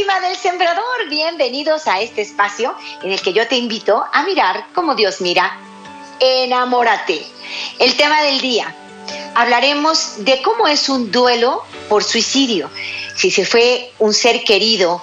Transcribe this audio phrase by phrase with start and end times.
[0.00, 4.94] Del Sembrador, bienvenidos a este espacio en el que yo te invito a mirar como
[4.94, 5.58] Dios mira.
[6.18, 7.22] Enamórate.
[7.78, 8.74] El tema del día.
[9.34, 12.70] Hablaremos de cómo es un duelo por suicidio.
[13.14, 15.02] Si se fue un ser querido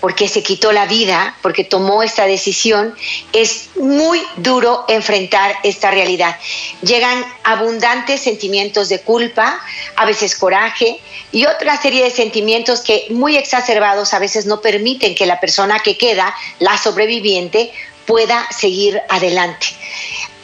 [0.00, 2.94] porque se quitó la vida, porque tomó esta decisión,
[3.32, 6.36] es muy duro enfrentar esta realidad.
[6.82, 9.58] Llegan abundantes sentimientos de culpa,
[9.96, 11.00] a veces coraje
[11.32, 15.80] y otra serie de sentimientos que muy exacerbados a veces no permiten que la persona
[15.80, 17.72] que queda, la sobreviviente,
[18.06, 19.66] pueda seguir adelante.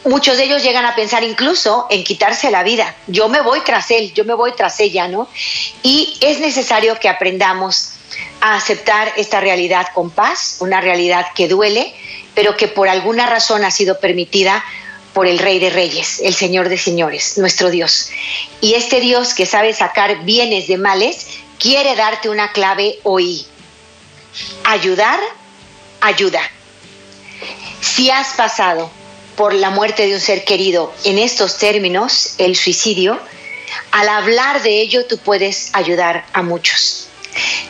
[0.04, 2.96] Muchos de ellos llegan a pensar incluso en quitarse la vida.
[3.06, 5.28] Yo me voy tras él, yo me voy tras ella, ¿no?
[5.84, 7.92] Y es necesario que aprendamos
[8.40, 11.94] a aceptar esta realidad con paz, una realidad que duele,
[12.34, 14.64] pero que por alguna razón ha sido permitida
[15.12, 18.10] por el Rey de Reyes, el Señor de Señores, nuestro Dios.
[18.60, 21.26] Y este Dios que sabe sacar bienes de males,
[21.58, 23.46] quiere darte una clave hoy.
[24.64, 25.20] Ayudar,
[26.00, 26.40] ayuda.
[27.80, 28.90] Si has pasado
[29.36, 33.20] por la muerte de un ser querido en estos términos, el suicidio,
[33.90, 37.01] al hablar de ello tú puedes ayudar a muchos.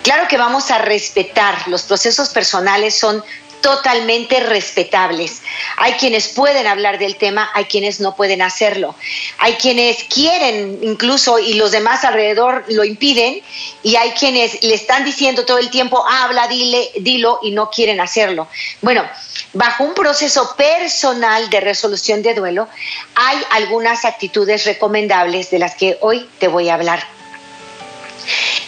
[0.03, 3.23] Claro que vamos a respetar, los procesos personales son
[3.63, 5.41] totalmente respetables.
[5.79, 8.95] Hay quienes pueden hablar del tema, hay quienes no pueden hacerlo.
[9.39, 13.41] Hay quienes quieren incluso y los demás alrededor lo impiden
[13.83, 18.01] y hay quienes le están diciendo todo el tiempo, habla, dile, dilo y no quieren
[18.01, 18.49] hacerlo.
[18.83, 19.09] Bueno,
[19.55, 22.69] bajo un proceso personal de resolución de duelo
[23.15, 27.22] hay algunas actitudes recomendables de las que hoy te voy a hablar.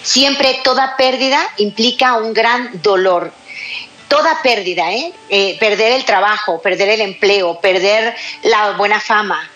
[0.03, 3.32] Siempre toda pérdida implica un gran dolor.
[4.09, 5.12] Toda pérdida, ¿eh?
[5.28, 5.56] ¿eh?
[5.59, 9.50] perder el trabajo, perder el empleo, perder la buena fama,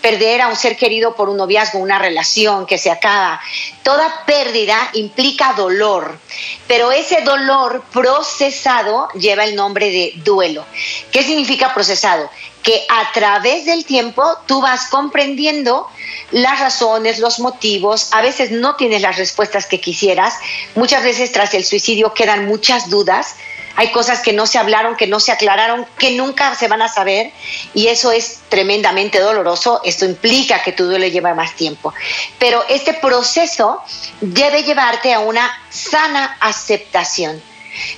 [0.00, 3.40] perder a un ser querido por un noviazgo, una relación que se acaba.
[3.82, 6.18] Toda pérdida implica dolor,
[6.66, 10.64] pero ese dolor procesado lleva el nombre de duelo.
[11.10, 12.30] ¿Qué significa procesado?
[12.62, 15.88] Que a través del tiempo tú vas comprendiendo
[16.30, 20.34] las razones, los motivos, a veces no tienes las respuestas que quisieras,
[20.74, 23.36] muchas veces tras el suicidio quedan muchas dudas,
[23.76, 26.88] hay cosas que no se hablaron, que no se aclararon, que nunca se van a
[26.88, 27.32] saber
[27.74, 31.92] y eso es tremendamente doloroso, esto implica que tu duelo lleva más tiempo,
[32.38, 33.82] pero este proceso
[34.20, 37.42] debe llevarte a una sana aceptación.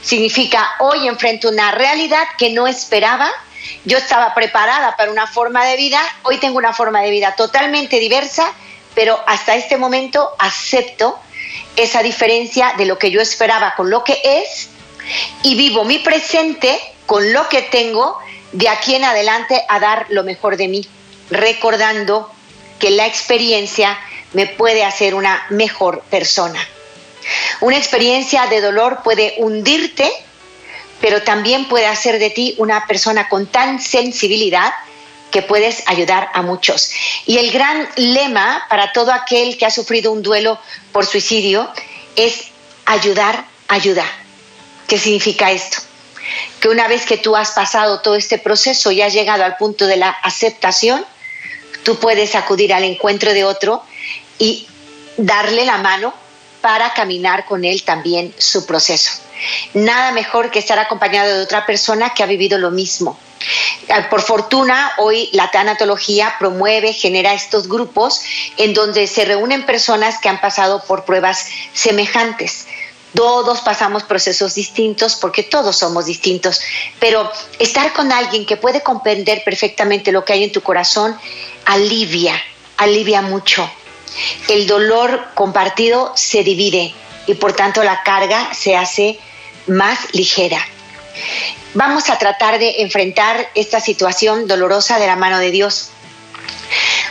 [0.01, 3.31] Significa hoy enfrento una realidad que no esperaba,
[3.85, 7.99] yo estaba preparada para una forma de vida, hoy tengo una forma de vida totalmente
[7.99, 8.53] diversa,
[8.95, 11.19] pero hasta este momento acepto
[11.77, 14.71] esa diferencia de lo que yo esperaba con lo que es
[15.43, 18.19] y vivo mi presente con lo que tengo
[18.53, 20.87] de aquí en adelante a dar lo mejor de mí,
[21.31, 22.31] recordando
[22.79, 23.99] que la experiencia
[24.33, 26.61] me puede hacer una mejor persona.
[27.61, 30.13] Una experiencia de dolor puede hundirte
[31.01, 34.73] pero también puede hacer de ti una persona con tan sensibilidad
[35.31, 36.91] que puedes ayudar a muchos.
[37.27, 40.59] Y el gran lema para todo aquel que ha sufrido un duelo
[40.93, 41.71] por suicidio
[42.15, 42.49] es
[42.87, 44.05] ayudar, ayuda.
[44.87, 45.79] ¿Qué significa esto?
[46.61, 49.87] Que una vez que tú has pasado todo este proceso y has llegado al punto
[49.87, 51.05] de la aceptación,
[51.83, 53.83] tú puedes acudir al encuentro de otro
[54.39, 54.67] y
[55.17, 56.15] darle la mano
[56.61, 59.13] para caminar con él también su proceso.
[59.75, 63.19] Nada mejor que estar acompañado de otra persona que ha vivido lo mismo.
[63.89, 68.23] Eh, por fortuna, hoy la tanatología promueve, genera estos grupos
[68.57, 72.67] en donde se reúnen personas que han pasado por pruebas semejantes.
[73.15, 76.61] Todos pasamos procesos distintos porque todos somos distintos,
[76.99, 81.17] pero estar con alguien que puede comprender perfectamente lo que hay en tu corazón
[81.65, 82.41] alivia,
[82.77, 83.71] alivia mucho.
[84.49, 86.95] El dolor compartido se divide
[87.27, 89.19] y por tanto la carga se hace
[89.67, 90.59] más ligera.
[91.75, 95.91] Vamos a tratar de enfrentar esta situación dolorosa de la mano de Dios.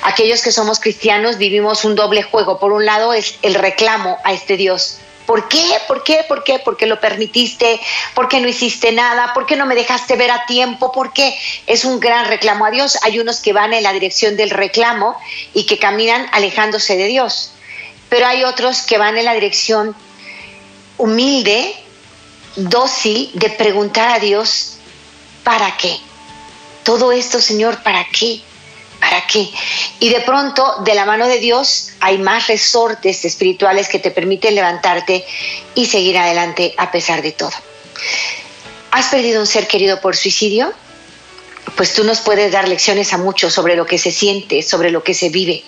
[0.02, 2.60] Aquellos que somos cristianos vivimos un doble juego.
[2.60, 5.00] Por un lado es el reclamo a este Dios.
[5.26, 5.66] ¿Por qué?
[5.88, 6.26] ¿Por qué?
[6.28, 6.60] ¿Por qué?
[6.60, 7.80] ¿Por qué lo permitiste?
[8.14, 9.34] ¿Por qué no hiciste nada?
[9.34, 10.92] ¿Por qué no me dejaste ver a tiempo?
[10.92, 11.38] ¿Por qué?
[11.66, 12.98] Es un gran reclamo a Dios.
[13.04, 15.18] Hay unos que van en la dirección del reclamo
[15.54, 17.52] y que caminan alejándose de Dios
[18.10, 19.96] pero hay otros que van en la dirección
[20.98, 21.76] humilde,
[22.56, 24.78] dócil, de preguntar a Dios,
[25.44, 25.98] ¿para qué?
[26.84, 28.42] Todo esto, Señor, ¿para qué?
[29.06, 29.48] ¿Para qué?
[30.00, 34.56] Y de pronto, de la mano de Dios, hay más resortes espirituales que te permiten
[34.56, 35.24] levantarte
[35.76, 37.52] y seguir adelante a pesar de todo.
[38.90, 40.74] ¿Has perdido un ser querido por suicidio?
[41.78, 45.04] Pues tú nos puedes dar lecciones a muchos sobre lo que se siente, sobre lo
[45.04, 45.64] que se vive.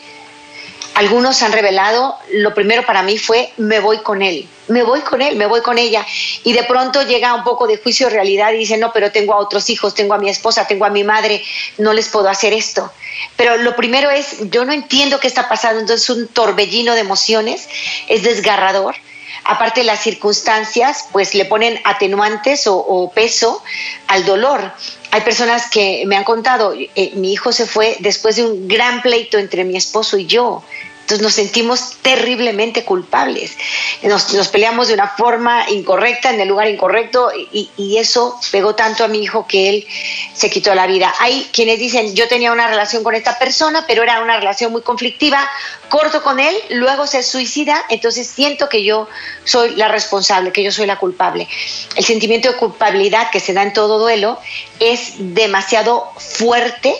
[0.97, 5.21] Algunos han revelado, lo primero para mí fue, me voy con él, me voy con
[5.21, 6.03] él, me voy con ella.
[6.43, 9.35] Y de pronto llega un poco de juicio de realidad y dice, no, pero tengo
[9.35, 11.43] a otros hijos, tengo a mi esposa, tengo a mi madre,
[11.77, 12.91] no les puedo hacer esto.
[13.35, 17.69] Pero lo primero es, yo no entiendo qué está pasando, entonces un torbellino de emociones,
[18.07, 18.95] es desgarrador.
[19.43, 23.63] Aparte las circunstancias, pues le ponen atenuantes o, peso
[24.07, 24.73] al dolor.
[25.17, 29.01] Hay personas que me han contado, eh, mi hijo se fue después de un gran
[29.01, 30.61] pleito entre mi esposo y yo.
[31.07, 33.53] Entonces nos sentimos terriblemente culpables.
[34.01, 39.05] Nos, peleamos de una forma incorrecta, en el lugar incorrecto, y, y, eso pegó tanto
[39.05, 39.87] a mi hijo que él
[40.33, 41.15] se quitó la vida.
[41.21, 44.81] Hay quienes dicen, yo tenía una relación con esta persona, pero era una relación muy
[44.81, 45.49] conflictiva,
[45.87, 49.07] corto con él, luego se suicida, entonces siento que yo
[49.45, 51.47] soy la responsable, que yo soy la culpable.
[51.95, 54.41] El sentimiento de culpabilidad que se da en todo duelo
[54.81, 56.93] es demasiado fuerte,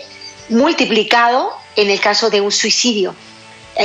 [0.47, 3.13] multiplicado en el caso de un suicidio.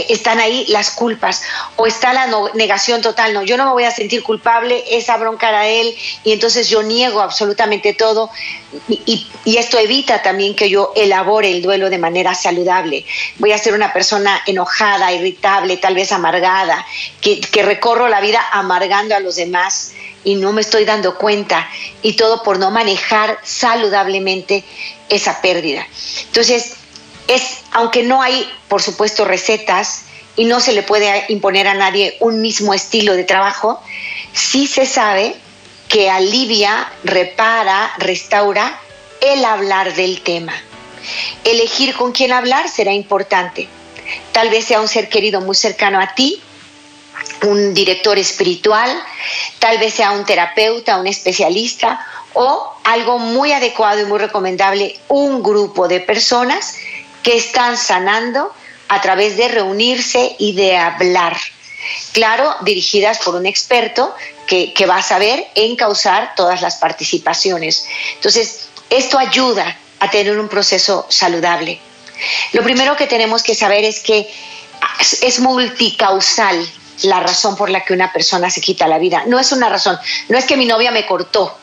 [0.08, 1.42] Están ahí las culpas
[1.76, 5.50] o está la negación total, no, yo no me voy a sentir culpable, esa bronca
[5.50, 5.94] era él
[6.24, 8.30] y entonces yo niego absolutamente todo
[8.88, 13.04] y, esto evita también que yo elabore el duelo de manera saludable.
[13.36, 16.86] Voy a ser una persona enojada, irritable, tal vez amargada,
[17.20, 19.92] que, que recorro la vida amargando a los demás
[20.24, 21.68] y no me estoy dando cuenta
[22.02, 24.64] y todo por no manejar saludablemente
[25.08, 25.86] esa pérdida.
[26.26, 26.76] Entonces,
[27.28, 30.04] es, aunque no hay, por supuesto, recetas
[30.36, 33.82] y no se le puede imponer a nadie un mismo estilo de trabajo,
[34.32, 35.36] sí se sabe
[35.88, 38.78] que alivia, repara, restaura
[39.20, 40.54] el hablar del tema.
[41.44, 43.68] Elegir con quién hablar será importante.
[44.32, 46.40] Tal vez sea un ser querido muy cercano a ti,
[47.42, 48.90] un director espiritual,
[49.58, 52.04] tal vez sea un terapeuta, un especialista
[52.34, 56.76] o algo muy adecuado y muy recomendable, un grupo de personas
[57.22, 58.52] que están sanando
[58.88, 61.36] a través de reunirse y de hablar.
[62.12, 64.14] Claro, dirigidas por un experto
[64.46, 67.86] que, va a saber encauzar todas las participaciones.
[68.14, 71.80] Entonces, esto ayuda a tener un proceso saludable.
[72.52, 74.30] Lo primero que tenemos que saber es que
[75.22, 76.70] es multicausal
[77.02, 79.24] la razón por la que una persona se quita la vida.
[79.26, 79.98] No es una razón,
[80.28, 81.56] no es que mi novia me cortó,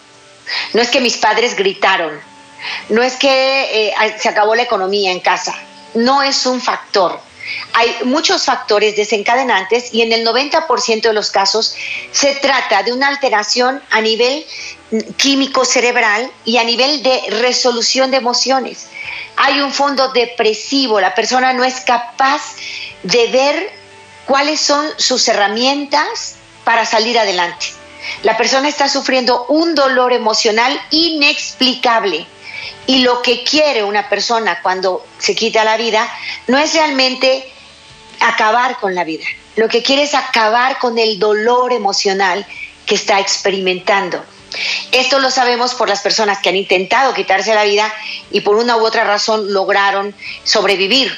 [0.73, 2.19] no es que mis padres gritaron,
[2.89, 5.55] no es que eh, se acabó la economía en casa,
[5.93, 7.19] no es un factor.
[7.73, 11.75] Hay muchos factores desencadenantes y en el 90% de los casos
[12.11, 14.45] se trata de una alteración a nivel
[15.17, 18.87] químico cerebral y a nivel de resolución de emociones.
[19.35, 22.41] Hay un fondo depresivo, la persona no es capaz
[23.03, 23.71] de ver
[24.25, 27.67] cuáles son sus herramientas para salir adelante.
[28.23, 32.27] La persona está sufriendo un dolor emocional inexplicable
[32.87, 36.11] y lo que quiere una persona cuando se quita la vida
[36.47, 37.51] no es realmente
[38.19, 39.25] acabar con la vida.
[39.55, 42.45] Lo que quiere es acabar con el dolor emocional
[42.85, 44.23] que está experimentando.
[44.91, 47.93] Esto lo sabemos por las personas que han intentado quitarse la vida
[48.31, 51.15] y por una u otra razón lograron sobrevivir.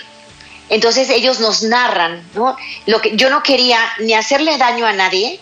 [0.70, 2.56] Entonces ellos nos narran, ¿no?
[2.86, 5.40] Lo que yo no quería ni hacerle daño a nadie,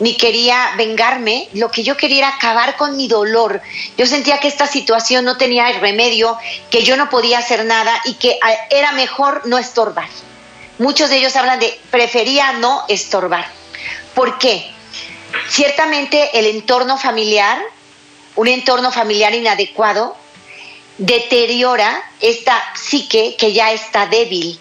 [0.00, 3.60] ni quería vengarme, lo que yo quería era acabar con mi dolor.
[3.96, 6.36] Yo sentía que esta situación no tenía remedio,
[6.70, 8.38] que yo no podía hacer nada y que
[8.70, 10.08] era mejor no estorbar.
[10.78, 13.46] Muchos de ellos hablan de prefería no estorbar.
[14.14, 14.70] ¿Por qué?
[15.48, 17.58] Ciertamente el entorno familiar,
[18.36, 20.16] un entorno familiar inadecuado,
[20.98, 24.58] deteriora esta psique que ya está débil.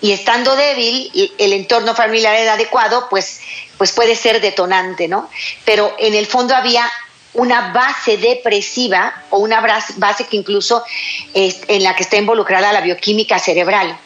[0.00, 3.40] Y estando débil, el entorno familiar inadecuado, pues
[3.78, 5.30] pues puede ser detonante, ¿no?
[5.64, 6.90] Pero en el fondo había
[7.34, 9.60] una base depresiva o una
[9.96, 10.82] base que incluso
[11.32, 13.96] es en la que está involucrada la bioquímica cerebral.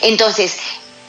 [0.00, 0.56] Entonces,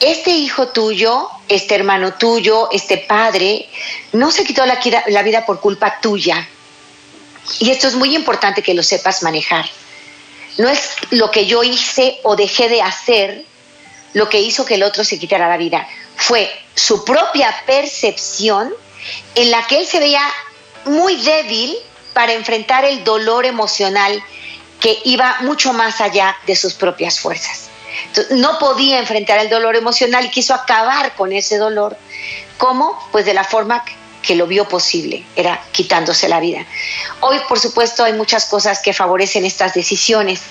[0.00, 3.68] este hijo tuyo, este hermano tuyo, este padre,
[4.12, 6.46] no se quitó la, la vida por culpa tuya.
[7.58, 9.66] Y esto es muy importante que lo sepas manejar.
[10.58, 13.44] No es lo que yo hice o dejé de hacer
[14.12, 15.88] lo que hizo que el otro se quitara la vida
[16.20, 18.72] fue su propia percepción
[19.34, 20.22] en la que él se veía
[20.84, 21.74] muy débil
[22.12, 24.22] para enfrentar el dolor emocional
[24.80, 27.68] que iba mucho más allá de sus propias fuerzas.
[28.30, 31.96] no podía enfrentar el dolor emocional y quiso acabar con ese dolor.
[32.56, 32.98] ¿Cómo?
[33.12, 33.84] Pues de la forma
[34.22, 36.66] que lo vio posible, era quitándose la vida.
[37.20, 40.42] Hoy, por supuesto, hay muchas cosas que favorecen estas decisiones.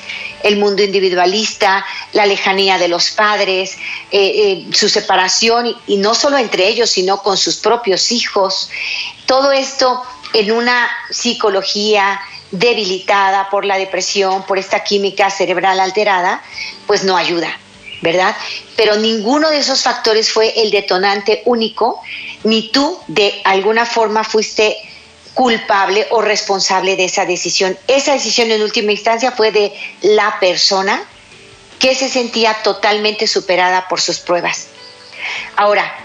[0.44, 3.78] El mundo individualista, la lejanía de los padres,
[4.12, 8.70] eh, eh, su separación, y no solo entre ellos, sino con sus propios hijos.
[9.26, 10.02] Todo esto
[10.34, 12.20] en una psicología
[12.52, 16.42] debilitada por la depresión, por esta química cerebral alterada,
[16.88, 17.58] pues no ayuda.
[18.02, 18.36] ¿Verdad?
[18.76, 22.02] Pero ninguno de esos factores fue el detonante único,
[22.44, 24.78] ni tú de alguna forma fuiste
[25.34, 27.78] culpable o responsable de esa decisión.
[27.88, 31.04] Esa decisión en última instancia fue de la persona
[31.80, 34.68] que se sentía totalmente superada por sus pruebas.
[35.56, 35.96] Ahora,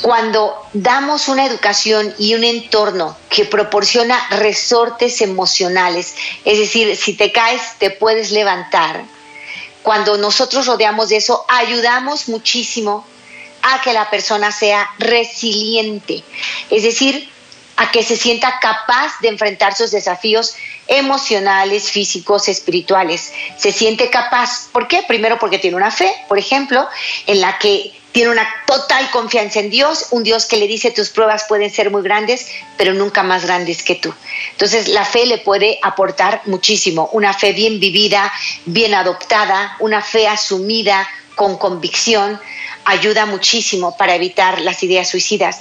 [0.00, 6.14] cuando damos una educación y un entorno que proporciona resortes emocionales,
[6.44, 9.04] es decir, si te caes te puedes levantar,
[9.82, 13.06] cuando nosotros rodeamos de eso, ayudamos muchísimo
[13.62, 16.24] a que la persona sea resiliente,
[16.70, 17.30] es decir,
[17.76, 20.54] a que se sienta capaz de enfrentar sus desafíos
[20.86, 23.32] emocionales, físicos, espirituales.
[23.56, 24.68] Se siente capaz.
[24.72, 25.02] ¿Por qué?
[25.08, 26.86] Primero porque tiene una fe, por ejemplo,
[27.26, 31.08] en la que tiene una total confianza en Dios, un Dios que le dice tus
[31.08, 34.14] pruebas pueden ser muy grandes, pero nunca más grandes que tú.
[34.52, 38.30] Entonces la fe le puede aportar muchísimo, una fe bien vivida,
[38.66, 42.38] bien adoptada, una fe asumida con convicción,
[42.84, 45.60] ayuda muchísimo para evitar las ideas suicidas.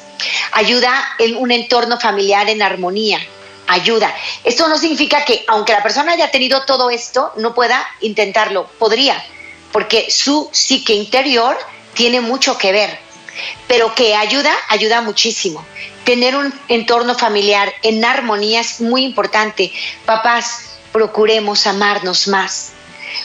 [0.52, 3.20] Ayuda en un entorno familiar en armonía,
[3.68, 4.14] ayuda.
[4.44, 9.24] Esto no significa que aunque la persona haya tenido todo esto, no pueda intentarlo, podría,
[9.72, 11.58] porque su psique interior
[11.94, 13.00] tiene mucho que ver,
[13.68, 15.66] pero que ayuda, ayuda muchísimo.
[16.04, 19.72] Tener un entorno familiar en armonía es muy importante.
[20.06, 22.72] Papás, procuremos amarnos más.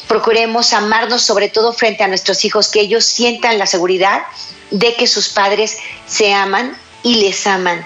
[0.09, 4.23] Procuremos amarnos sobre todo frente a nuestros hijos, que ellos sientan la seguridad
[4.71, 7.85] de que sus padres se aman y les aman.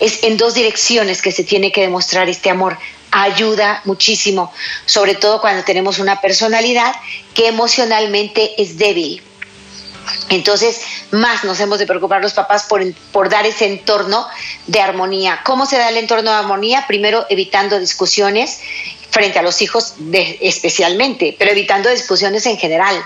[0.00, 2.78] Es en dos direcciones que se tiene que demostrar este amor.
[3.10, 4.52] Ayuda muchísimo,
[4.86, 6.94] sobre todo cuando tenemos una personalidad
[7.34, 9.22] que emocionalmente es débil
[10.28, 10.80] entonces,
[11.10, 12.82] más nos hemos de preocupar los papás por,
[13.12, 14.26] por, dar ese entorno
[14.66, 15.40] de armonía.
[15.44, 16.84] ¿Cómo se da el entorno de armonía?
[16.86, 18.60] Primero, evitando discusiones
[19.10, 19.94] frente a los hijos
[20.40, 22.96] especialmente, pero evitando discusiones en general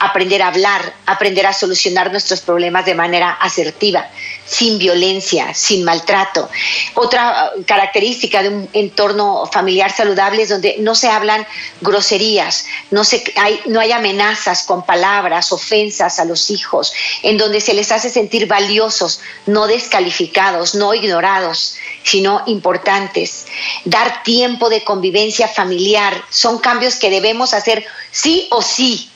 [0.00, 4.08] aprender a hablar, aprender a solucionar nuestros problemas de manera asertiva,
[4.46, 6.48] sin violencia, sin maltrato.
[6.94, 11.46] Otra uh, característica de un entorno familiar saludable es donde no se hablan
[11.82, 13.02] groserías, no,
[13.36, 18.08] hay, no hay amenazas con palabras, ofensas a los hijos, en donde se les hace
[18.08, 23.46] sentir valiosos, no descalificados, no ignorados, sino importantes.
[23.84, 29.10] Dar tiempo de convivencia familiar son cambios que debemos hacer sí o sí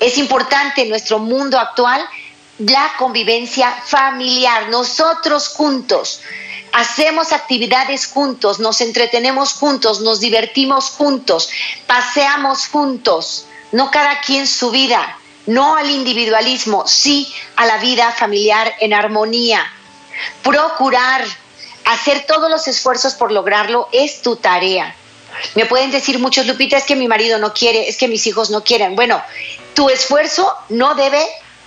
[0.00, 2.04] es importante en nuestro mundo actual
[2.58, 6.20] la convivencia familiar, nosotros juntos.
[6.72, 11.50] Hacemos actividades juntos, nos entretenemos juntos, nos divertimos juntos,
[11.86, 18.74] paseamos juntos, no cada quien su vida, no al individualismo, sí a la vida familiar
[18.80, 19.64] en armonía.
[20.42, 21.24] Procurar
[21.84, 24.94] hacer todos los esfuerzos por lograrlo es tu tarea.
[25.54, 28.50] Me pueden decir muchos, Lupita, es que mi marido no quiere, es que mis hijos
[28.50, 28.96] no quieren.
[28.96, 29.22] Bueno,
[29.74, 31.24] tu esfuerzo no debe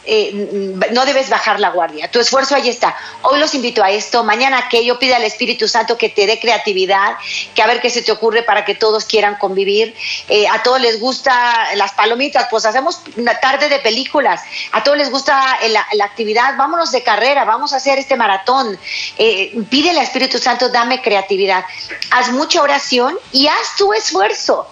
[0.09, 2.09] eh, no debes bajar la guardia.
[2.09, 2.95] Tu esfuerzo ahí está.
[3.23, 7.17] Hoy los invito a esto, mañana aquello, pide al Espíritu Santo que te dé creatividad,
[7.53, 9.93] que a ver qué se te ocurre para que todos quieran convivir.
[10.29, 14.41] Eh, a todos les gusta las palomitas, pues hacemos una tarde de películas.
[14.71, 18.79] A todos les gusta la, actividad, vámonos de carrera, vamos a hacer este maratón.
[19.17, 21.65] Eh, pide al Espíritu Santo, dame creatividad.
[22.11, 24.67] Haz mucha oración y haz tu esfuerzo.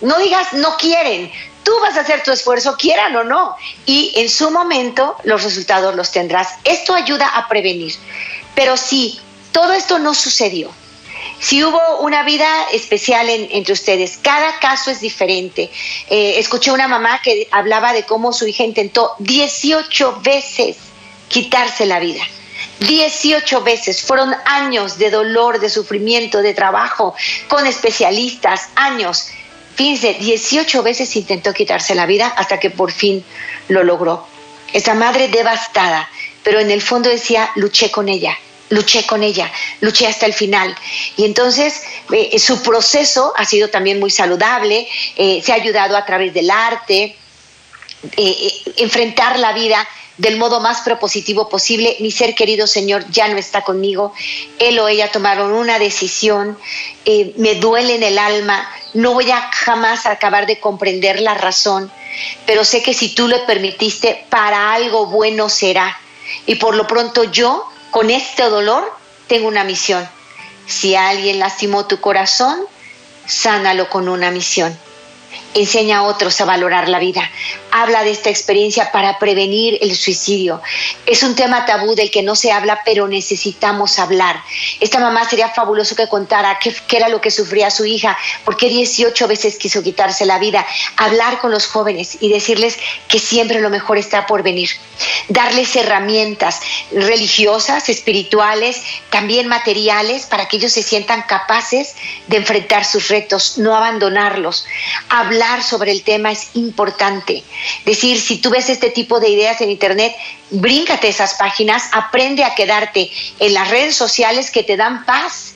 [0.00, 1.30] No digas no quieren,
[1.62, 5.94] Tú vas a hacer tu esfuerzo, quieran o no, y en su momento los resultados
[5.94, 6.48] los tendrás.
[6.64, 7.94] Esto ayuda a prevenir.
[8.54, 9.20] Pero si
[9.52, 10.70] todo esto no sucedió,
[11.40, 15.70] si hubo una vida especial entre ustedes, cada caso es diferente.
[16.10, 20.76] Eh, escuché una mamá que hablaba de cómo su hija intentó 18 veces
[21.28, 22.22] quitarse la vida.
[22.80, 24.02] 18 veces.
[24.02, 27.14] Fueron años de dolor, de sufrimiento, de trabajo
[27.48, 29.28] con especialistas, años.
[29.80, 33.24] Fíjense, 18 veces intentó quitarse la vida hasta que por fin
[33.68, 34.26] lo logró.
[34.74, 36.06] Esa madre devastada,
[36.42, 38.36] pero en el fondo decía, luché con ella,
[38.68, 40.76] luché con ella, luché hasta el final.
[41.16, 41.82] Y entonces
[42.12, 46.50] eh, su proceso ha sido también muy saludable, eh, se ha ayudado a través del
[46.50, 47.16] arte,
[48.18, 49.88] eh, enfrentar la vida
[50.20, 51.96] del modo más propositivo posible.
[52.00, 54.12] Mi ser querido Señor ya no está conmigo.
[54.58, 56.58] Él o ella tomaron una decisión.
[57.04, 58.68] Eh, me duele en el alma.
[58.92, 61.90] No voy a jamás acabar de comprender la razón,
[62.44, 65.98] pero sé que si tú lo permitiste, para algo bueno será.
[66.46, 68.92] Y por lo pronto yo, con este dolor,
[69.26, 70.06] tengo una misión.
[70.66, 72.60] Si alguien lastimó tu corazón,
[73.26, 74.76] sánalo con una misión
[75.54, 77.28] enseña a otros a valorar la vida.
[77.72, 80.60] Habla de esta experiencia para prevenir el suicidio.
[81.06, 84.42] Es un tema tabú del que no se habla, pero necesitamos hablar.
[84.80, 88.68] Esta mamá sería fabuloso que contara qué, era lo que sufría su hija, por qué
[88.68, 90.66] 18 veces quiso quitarse la vida.
[90.96, 92.78] Hablar con los jóvenes y decirles
[93.08, 94.70] que siempre lo mejor está por venir.
[95.28, 96.60] Darles herramientas
[96.92, 101.94] religiosas, espirituales, también materiales, para que ellos se sientan capaces
[102.26, 104.66] de enfrentar sus retos, no abandonarlos.
[105.08, 107.42] Hablar sobre el tema es importante.
[107.84, 110.14] Decir, si tú ves este tipo de ideas en Internet,
[110.50, 115.54] bríncate esas páginas, aprende a quedarte en las redes sociales que te dan paz.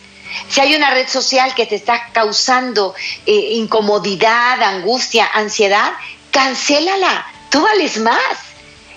[0.49, 2.95] Si hay una red social que te está causando
[3.27, 5.93] eh, incomodidad, angustia, ansiedad,
[6.31, 8.23] cancélala, tú vales más.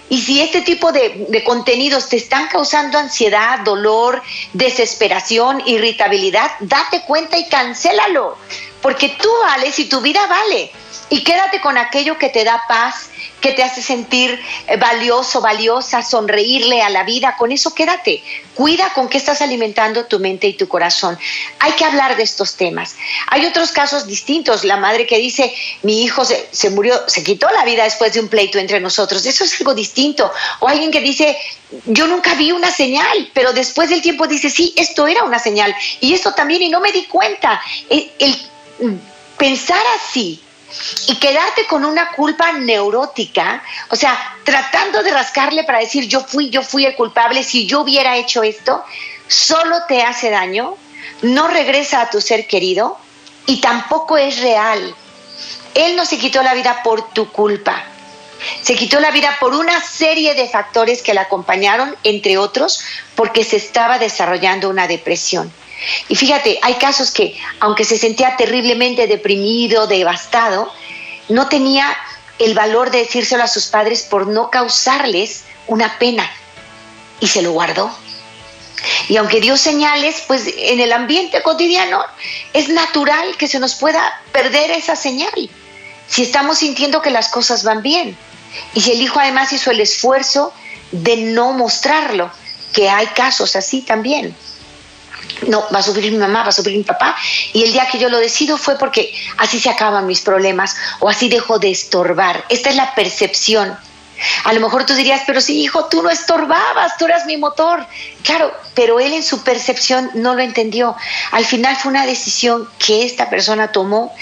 [0.10, 7.02] Y si este tipo de, de, contenidos te están causando ansiedad, dolor, desesperación, irritabilidad, date
[7.02, 8.38] cuenta y cancélalo
[8.82, 10.72] porque tú vales y tu vida vale.
[11.10, 16.02] Y quédate con aquello que te da paz, que te hace sentir eh, valioso, valiosa,
[16.02, 17.36] sonreírle a la vida.
[17.38, 18.22] Con eso quédate.
[18.54, 21.18] Cuida con qué estás alimentando tu mente y tu corazón.
[21.60, 22.96] Hay que hablar de estos temas.
[23.28, 24.66] Hay otros casos distintos.
[24.66, 25.54] La madre que dice,
[25.84, 29.26] mi hijo se, se murió, se quitó la vida después de un pleito entre nosotros.
[29.26, 30.30] Eso es algo distinto.
[30.60, 31.38] O alguien que dice,
[31.86, 35.74] yo nunca vi una señal, pero después del tiempo dice, sí, esto era una señal.
[36.02, 37.62] Y esto también, y no me di cuenta.
[37.90, 38.38] el, el
[39.38, 40.42] pensar así
[41.08, 46.50] y quedarte con una culpa neurótica, o sea, tratando de rascarle para decir yo fui,
[46.50, 48.84] yo fui el culpable, si yo hubiera hecho esto,
[49.28, 50.76] solo te hace daño,
[51.22, 52.98] no regresa a tu ser querido
[53.46, 54.96] y tampoco es real.
[55.74, 57.84] Él no se quitó la vida por tu culpa.
[58.62, 62.82] Se quitó la vida por una serie de factores que la acompañaron, entre otros,
[63.16, 65.52] porque se estaba desarrollando una depresión.
[66.08, 70.72] Y fíjate, hay casos que, aunque se sentía terriblemente deprimido, devastado,
[71.30, 71.96] no tenía
[72.40, 76.30] el valor de decírselo a sus padres por no causarles una pena
[77.20, 77.92] y se lo guardó.
[79.10, 82.04] Y aunque dio señales, pues en el ambiente cotidiano
[82.54, 85.50] es natural que se nos pueda perder esa señal
[86.08, 88.18] si estamos sintiendo que las cosas van bien.
[88.74, 90.54] Y si el hijo además hizo el esfuerzo
[90.92, 92.32] de no mostrarlo,
[92.74, 94.36] que hay casos así también
[95.48, 97.16] no, va a sufrir mi mamá, va a sufrir mi papá.
[97.54, 101.10] Y el día que yo lo decido fue porque así se acaban mis problemas o
[101.10, 102.46] así dejo de estorbar.
[102.50, 103.78] Esta es la percepción.
[104.46, 107.86] A lo mejor tú dirías, pero sí, hijo, tú no estorbabas, tú eras mi motor.
[108.24, 110.96] Claro, pero él en su percepción no lo entendió.
[111.32, 114.16] Al final fue una decisión que esta persona tomó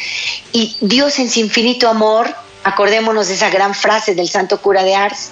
[0.51, 4.95] y Dios en su infinito amor, acordémonos de esa gran frase del santo cura de
[4.95, 5.31] Ars,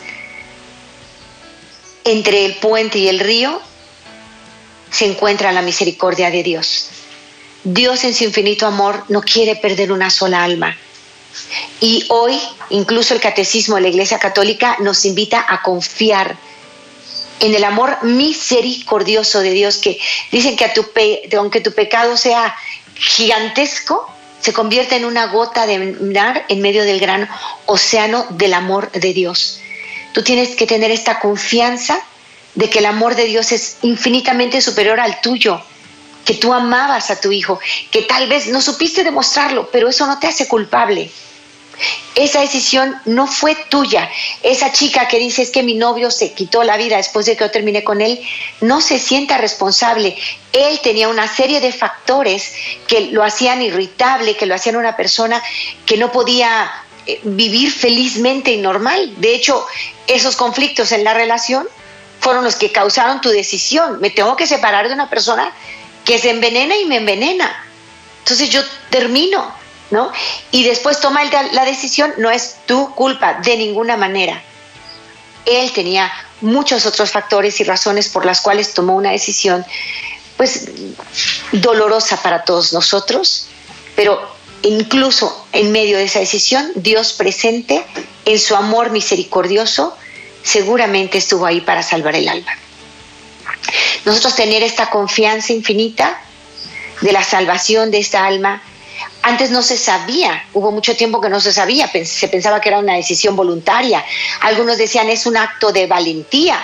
[2.05, 3.61] entre el puente y el río
[4.93, 6.89] se encuentra la misericordia de Dios.
[7.63, 10.77] Dios en su infinito amor no quiere perder una sola alma.
[11.79, 16.37] Y hoy, incluso el catecismo de la Iglesia Católica nos invita a confiar
[17.39, 19.99] en el amor misericordioso de Dios, que
[20.31, 20.71] dicen que
[21.37, 22.55] aunque tu pecado sea
[22.95, 24.07] gigantesco,
[24.41, 27.27] se convierte en una gota de mar en medio del gran
[27.65, 29.59] océano del amor de Dios.
[30.13, 31.99] Tú tienes que tener esta confianza
[32.55, 35.61] de que el amor de Dios es infinitamente superior al tuyo,
[36.25, 37.59] que tú amabas a tu hijo,
[37.91, 41.11] que tal vez no supiste demostrarlo, pero eso no te hace culpable.
[42.15, 44.09] Esa decisión no fue tuya.
[44.43, 47.43] Esa chica que dice es que mi novio se quitó la vida después de que
[47.43, 48.21] yo terminé con él,
[48.61, 50.15] no se sienta responsable.
[50.51, 52.53] Él tenía una serie de factores
[52.87, 55.41] que lo hacían irritable, que lo hacían una persona
[55.85, 56.71] que no podía
[57.07, 59.15] eh, vivir felizmente y normal.
[59.17, 59.65] De hecho,
[60.05, 61.67] esos conflictos en la relación
[62.23, 63.99] fueron los que causaron tu decisión.
[63.99, 65.51] Me tengo que separar de una persona
[66.05, 67.53] que se envenena y me envenena.
[68.19, 69.53] Entonces yo termino,
[69.91, 70.09] ¿no?
[70.51, 74.41] Y después toma la decisión, no es tu culpa de ninguna manera.
[75.45, 79.65] Él tenía muchos otros factores y razones por las cuales tomó una decisión,
[80.37, 80.69] pues,
[81.51, 83.47] dolorosa para todos nosotros,
[83.97, 87.85] pero incluso en medio de esa decisión, Dios presente
[88.23, 89.97] en su amor misericordioso,
[90.43, 92.51] seguramente estuvo ahí para salvar el alma.
[94.05, 96.21] Nosotros tener esta confianza infinita
[97.01, 98.61] de la salvación de esta alma,
[99.21, 102.79] Antes no se sabía, hubo mucho tiempo que no se sabía, se pensaba que era
[102.79, 104.03] una decisión voluntaria.
[104.41, 106.59] Algunos decían es un acto de valentía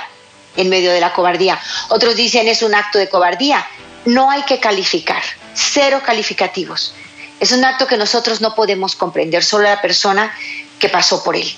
[0.58, 1.58] en medio de la cobardía.
[1.88, 3.66] Otros dicen es un acto de cobardía.
[4.06, 6.94] No hay que calificar, cero calificativos.
[7.40, 10.34] Es un acto que nosotros no podemos comprender, solo la persona
[10.80, 11.50] que pasó por él.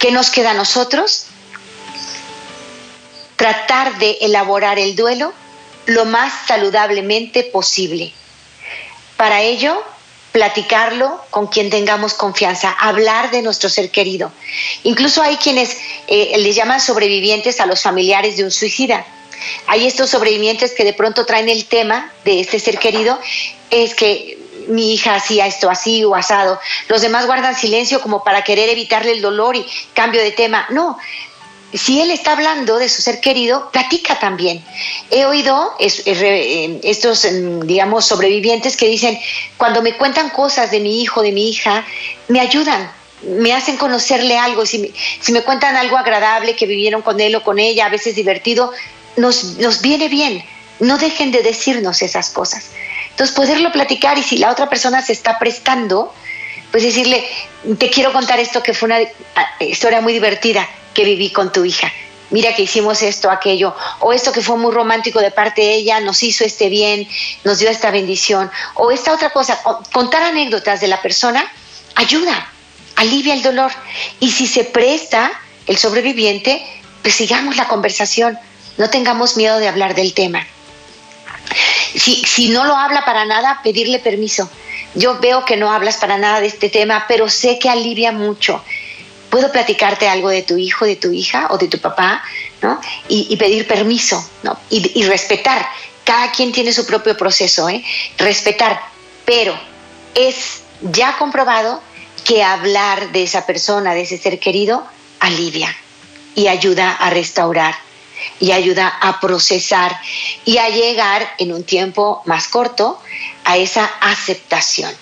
[0.00, 1.26] ¿Qué nos queda a nosotros?
[3.36, 5.32] Tratar de elaborar el duelo
[5.86, 8.12] lo más saludablemente posible.
[9.16, 9.82] Para ello,
[10.32, 14.32] platicarlo con quien tengamos confianza, hablar de nuestro ser querido.
[14.82, 15.76] Incluso hay quienes
[16.08, 19.06] eh, le llaman sobrevivientes a los familiares de un suicida.
[19.66, 23.18] Hay estos sobrevivientes que de pronto traen el tema de este ser querido,
[23.70, 26.58] es que mi hija hacía esto así o asado.
[26.88, 30.66] Los demás guardan silencio como para querer evitarle el dolor y cambio de tema.
[30.70, 30.98] No,
[31.76, 34.64] si él está hablando de su ser querido, platica también.
[35.10, 39.18] He oído eh, estos, mm, digamos, sobrevivientes que dicen,
[39.56, 41.84] cuando me cuentan cosas de mi hijo, de mi hija,
[42.28, 42.90] me ayudan,
[43.22, 44.66] me hacen conocerle algo.
[44.66, 48.14] Si, si me cuentan algo agradable que vivieron con él o con ella, a veces
[48.14, 48.72] divertido,
[49.16, 50.44] nos, nos viene bien.
[50.80, 52.70] No dejen de decirnos esas cosas.
[53.10, 56.12] Entonces, poderlo platicar y si la otra persona se está prestando,
[56.74, 57.24] pues decirle,
[57.78, 58.98] te quiero contar esto que fue una
[59.36, 61.92] ah, historia muy divertida que viví con tu hija.
[62.30, 66.00] Mira que hicimos esto, aquello, o esto que fue muy romántico de parte de ella,
[66.00, 67.08] nos hizo este bien,
[67.44, 69.60] nos dio esta bendición, o esta otra cosa.
[69.92, 71.46] Contar anécdotas de la persona
[71.94, 72.44] ayuda,
[72.96, 73.70] alivia el dolor.
[74.18, 75.30] Y si se presta
[75.68, 76.60] el sobreviviente,
[77.02, 78.36] pues sigamos la conversación,
[78.78, 80.44] no tengamos miedo de hablar del tema.
[81.94, 84.50] Si, si no lo habla para nada, pedirle permiso.
[84.94, 88.62] Yo veo que no hablas para nada de este tema, pero sé que alivia mucho
[89.34, 92.22] puedo platicarte algo de tu hijo, de tu hija o de tu papá,
[92.62, 92.80] ¿no?
[93.08, 94.56] Y, pedir permiso, ¿no?
[94.70, 95.66] Y, respetar.
[96.04, 97.82] Cada quien tiene su propio proceso, ¿eh?
[98.16, 98.80] Respetar.
[99.24, 99.58] Pero
[100.14, 101.82] es ya comprobado
[102.24, 104.86] que hablar de esa persona, de ese ser querido,
[105.18, 105.74] alivia
[106.36, 107.74] y ayuda a restaurar
[108.40, 109.98] y ayuda a procesar
[110.44, 113.00] y a llegar en un tiempo más corto
[113.44, 114.92] a esa aceptación.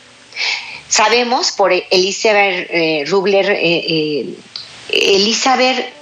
[0.88, 4.34] Sabemos por Elizabeth eh, Rubler, eh, eh,
[4.90, 5.92] Elizabeth,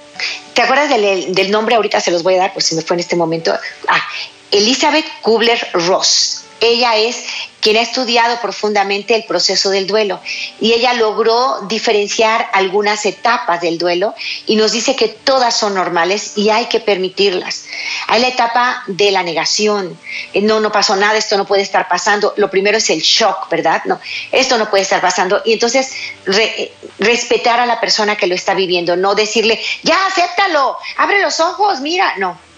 [0.53, 1.75] ¿te acuerdas del, nombre?
[1.75, 3.53] Ahorita se los voy a dar, pues si me fue en este momento.
[3.87, 4.01] Ah,
[4.51, 6.40] Elizabeth Kubler-Ross.
[6.61, 7.25] Ella es
[7.59, 10.19] quien ha estudiado profundamente el proceso del duelo
[10.59, 14.13] y ella logró diferenciar algunas etapas del duelo
[14.45, 17.65] y nos dice que todas son normales y hay que permitirlas.
[18.07, 19.97] Hay la etapa de la negación,
[20.33, 22.33] eh, no, no pasó nada, esto no puede estar pasando.
[22.37, 23.81] Lo primero es el shock, ¿verdad?
[23.85, 23.99] No,
[24.31, 25.41] esto no puede estar pasando.
[25.45, 25.93] Y entonces
[26.99, 31.79] respetar a la persona que lo está viviendo, no decirle, ya, acéptalo, abre los ojos,
[31.79, 32.50] mira, no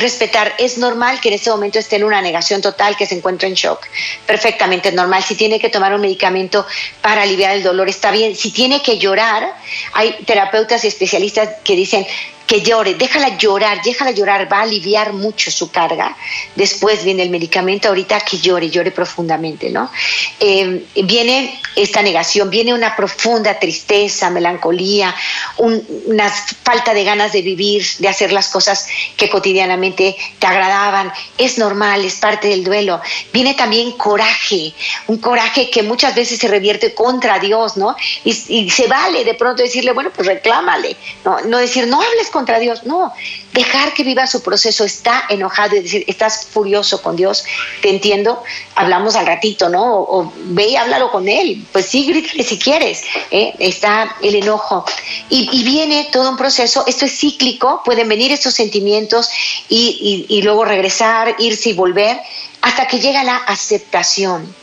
[0.00, 0.54] respetar.
[0.58, 3.54] Es normal que en este momento esté en una negación total, que se encuentre en
[3.54, 3.86] shock.
[4.26, 5.22] Perfectamente normal.
[5.22, 6.66] Si tiene que tomar un medicamento
[7.00, 8.34] para aliviar el dolor, está bien.
[8.36, 9.54] Si tiene que llorar,
[9.92, 12.06] hay terapeutas y especialistas que dicen,
[12.46, 16.16] que llore, déjala llorar, déjala llorar, va a aliviar mucho su carga.
[16.54, 19.90] Después viene el medicamento, ahorita que llore, llore profundamente, ¿no?
[20.38, 25.14] Eh, viene esta negación, viene una profunda tristeza, melancolía,
[25.58, 31.12] una falta de ganas de vivir, de hacer las cosas que cotidianamente te agradaban.
[31.36, 33.00] Es normal, es parte del duelo.
[33.32, 34.72] Viene también coraje,
[35.08, 37.96] un coraje que muchas veces se revierte contra Dios, ¿no?
[38.24, 42.30] Y, y se vale de pronto decirle, bueno, pues reclámale, no, no decir, no hables
[42.36, 43.14] contra Dios, no,
[43.54, 47.46] dejar que viva su proceso, está enojado y decir, estás furioso con Dios,
[47.80, 48.42] te entiendo,
[48.74, 50.00] hablamos al ratito, ¿no?
[50.00, 53.54] O, ve y háblalo con Él, pues sí, grítale si quieres, ¿eh?
[53.58, 54.84] está el enojo.
[55.30, 59.30] Y, viene todo un proceso, esto es cíclico, pueden venir estos sentimientos
[59.70, 62.20] y, y luego regresar, irse y volver,
[62.60, 64.54] hasta que llega la aceptación.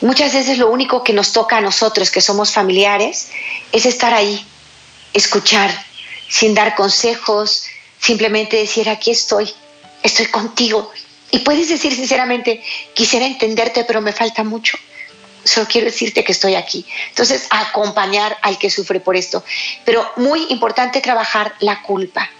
[0.00, 3.30] Muchas veces lo único que nos toca a nosotros, que somos familiares,
[3.72, 4.46] es estar ahí,
[5.12, 5.89] escuchar,
[6.30, 7.66] sin dar consejos,
[7.98, 9.52] simplemente decir, aquí estoy,
[10.02, 10.90] estoy contigo.
[11.32, 12.62] Y puedes decir sinceramente,
[12.94, 14.78] quisiera entenderte, pero me falta mucho.
[15.44, 16.86] Solo quiero decirte que estoy aquí.
[17.08, 19.44] Entonces, acompañar al que sufre por esto.
[19.84, 22.30] Pero muy importante trabajar la culpa.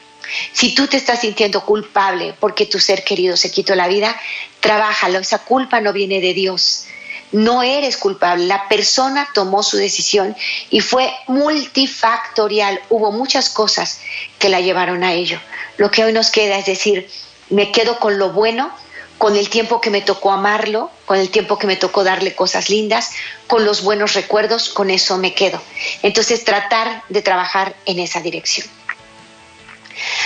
[0.52, 4.18] Si tú te estás sintiendo culpable porque tu ser querido se quitó la vida,
[4.60, 5.18] trabájalo.
[5.18, 6.86] Esa culpa no viene de Dios
[7.32, 10.36] no eres culpable, la persona tomó su decisión
[10.68, 14.00] y fue multifactorial, hubo muchas cosas
[14.38, 15.40] que la llevaron a ello.
[15.76, 17.08] Lo que hoy nos queda es decir,
[17.48, 18.72] me quedo con lo bueno,
[19.18, 22.70] con el tiempo que me tocó amarlo, con el tiempo que me tocó darle cosas
[22.70, 23.10] lindas,
[23.46, 25.60] con los buenos recuerdos, con eso me quedo.
[26.02, 28.66] Entonces tratar de trabajar en esa dirección.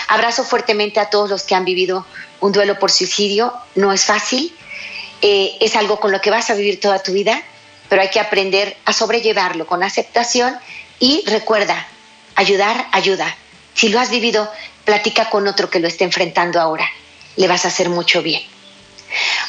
[0.08, 2.06] Abrazo fuertemente a todos los que han vivido
[2.40, 3.52] un duelo por suicidio.
[3.74, 4.54] No es fácil,
[5.26, 7.42] eh, es algo con lo que vas a vivir toda tu vida,
[7.88, 10.54] pero hay que aprender a sobrellevarlo con aceptación
[10.98, 11.88] y recuerda,
[12.34, 13.34] ayudar ayuda.
[13.72, 14.52] Si lo has vivido,
[14.84, 16.86] platica con otro que lo esté enfrentando ahora.
[17.36, 18.42] Le vas a hacer mucho bien.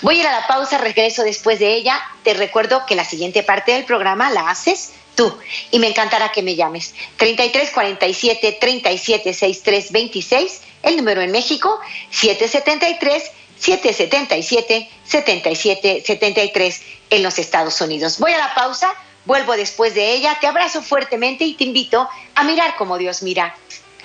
[0.01, 2.01] Voy a ir a la pausa, regreso después de ella.
[2.23, 5.37] Te recuerdo que la siguiente parte del programa la haces tú
[5.71, 6.95] y me encantará que me llames.
[7.17, 13.23] 33 47 37 63 26, el número en México 773
[13.57, 18.19] 777 77 73 en los Estados Unidos.
[18.19, 18.93] Voy a la pausa,
[19.25, 23.55] vuelvo después de ella, te abrazo fuertemente y te invito a mirar como Dios mira.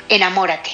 [0.08, 0.70] Enamórate.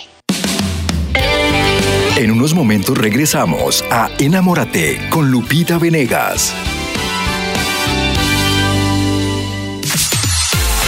[2.16, 6.54] En unos momentos regresamos a Enamórate con Lupita Venegas.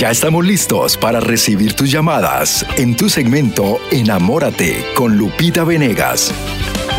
[0.00, 6.32] Ya estamos listos para recibir tus llamadas en tu segmento Enamórate con Lupita Venegas.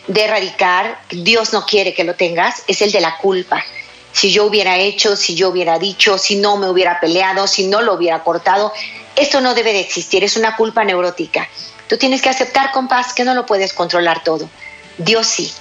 [0.07, 3.63] de erradicar, Dios no quiere que lo tengas, es el de la culpa.
[4.11, 7.81] Si yo hubiera hecho, si yo hubiera dicho, si no me hubiera peleado, si no
[7.81, 8.71] lo hubiera cortado,
[9.15, 11.47] esto no debe de existir, es una culpa neurótica.
[11.87, 14.49] Tú tienes que aceptar con paz que no lo puedes controlar todo.
[14.97, 15.51] Dios sí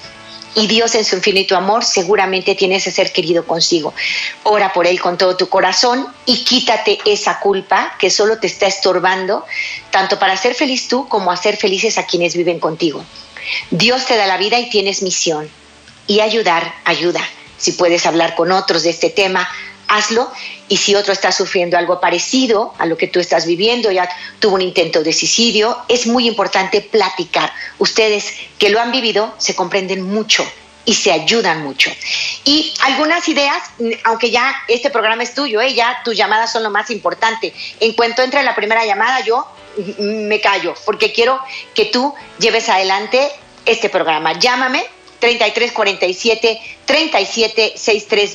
[0.55, 3.95] y Dios en su infinito amor seguramente tiene ese ser querido consigo.
[4.43, 8.67] Ora por él con todo tu corazón y quítate esa culpa que solo te está
[8.67, 9.45] estorbando,
[9.91, 13.05] tanto para ser feliz tú como hacer felices a quienes viven contigo.
[13.71, 15.49] Dios te da la vida y tienes misión.
[16.07, 17.21] Y ayudar, ayuda.
[17.57, 19.49] Si puedes hablar con otros de este tema,
[19.93, 20.31] hazlo.
[20.69, 24.09] Y si otro está sufriendo algo parecido a lo que tú estás viviendo, ya
[24.41, 27.53] tuvo un intento de suicidio, es muy importante platicar.
[27.79, 30.45] Ustedes que lo han vivido se comprenden mucho
[30.85, 31.91] y se ayudan mucho.
[32.45, 33.63] Y algunas ideas,
[34.05, 35.75] aunque ya este programa es tuyo, ¿eh?
[35.75, 37.53] ya tus llamadas son lo más importante.
[37.79, 39.47] En cuanto entre la primera llamada, yo
[39.99, 41.39] me callo, porque quiero
[41.75, 43.31] que tú lleves adelante
[43.65, 44.39] este programa.
[44.39, 44.85] Llámame
[45.21, 47.75] 3347 37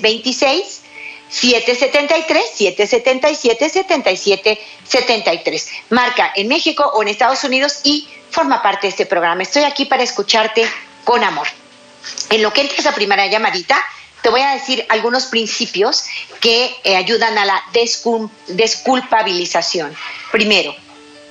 [0.02, 0.82] 26
[1.30, 5.70] 773 777 77 73.
[5.90, 9.44] Marca en México o en Estados Unidos y forma parte de este programa.
[9.44, 10.68] Estoy aquí para escucharte
[11.04, 11.48] con amor.
[12.30, 13.78] En lo que entra esa primera llamadita,
[14.22, 16.06] te voy a decir algunos principios
[16.42, 17.64] que eh, ayudan a la
[18.48, 19.96] desculpabilización.
[20.32, 20.76] Primero,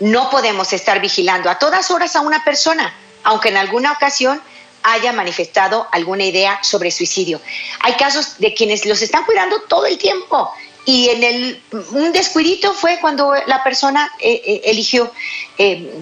[0.01, 4.41] no podemos estar vigilando a todas horas a una persona, aunque en alguna ocasión
[4.87, 7.41] haya manifestado alguna idea sobre suicidio.
[7.81, 10.51] Hay casos de quienes los están cuidando todo el tiempo
[10.85, 15.13] y en el un descuidito fue cuando la persona eh, eh, eligió
[15.59, 15.93] eh,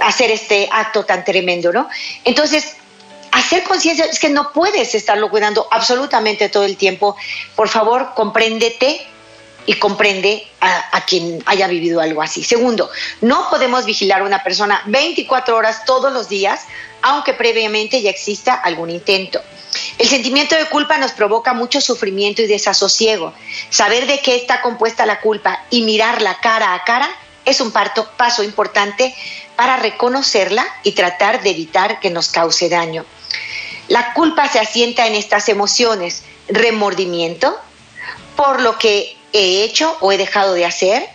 [0.00, 1.88] hacer este acto tan tremendo, ¿no?
[2.24, 2.76] Entonces,
[3.32, 7.16] hacer conciencia es que no puedes estarlo cuidando absolutamente todo el tiempo.
[7.56, 9.06] Por favor, compréndete
[9.66, 12.42] y comprende a, quien haya vivido algo así.
[12.42, 16.62] Segundo, no podemos vigilar a una persona 24 horas todos los días
[17.06, 19.42] aunque previamente ya exista algún intento.
[19.98, 23.34] El sentimiento de culpa nos provoca mucho sufrimiento y desasosiego.
[23.68, 27.10] Saber de qué está compuesta la culpa y mirarla cara a cara
[27.44, 29.14] es un paso importante
[29.54, 33.04] para reconocerla y tratar de evitar que nos cause daño.
[33.88, 37.54] La culpa se asienta en estas emociones, remordimiento
[38.34, 41.06] por lo que he hecho o he dejado de hacer.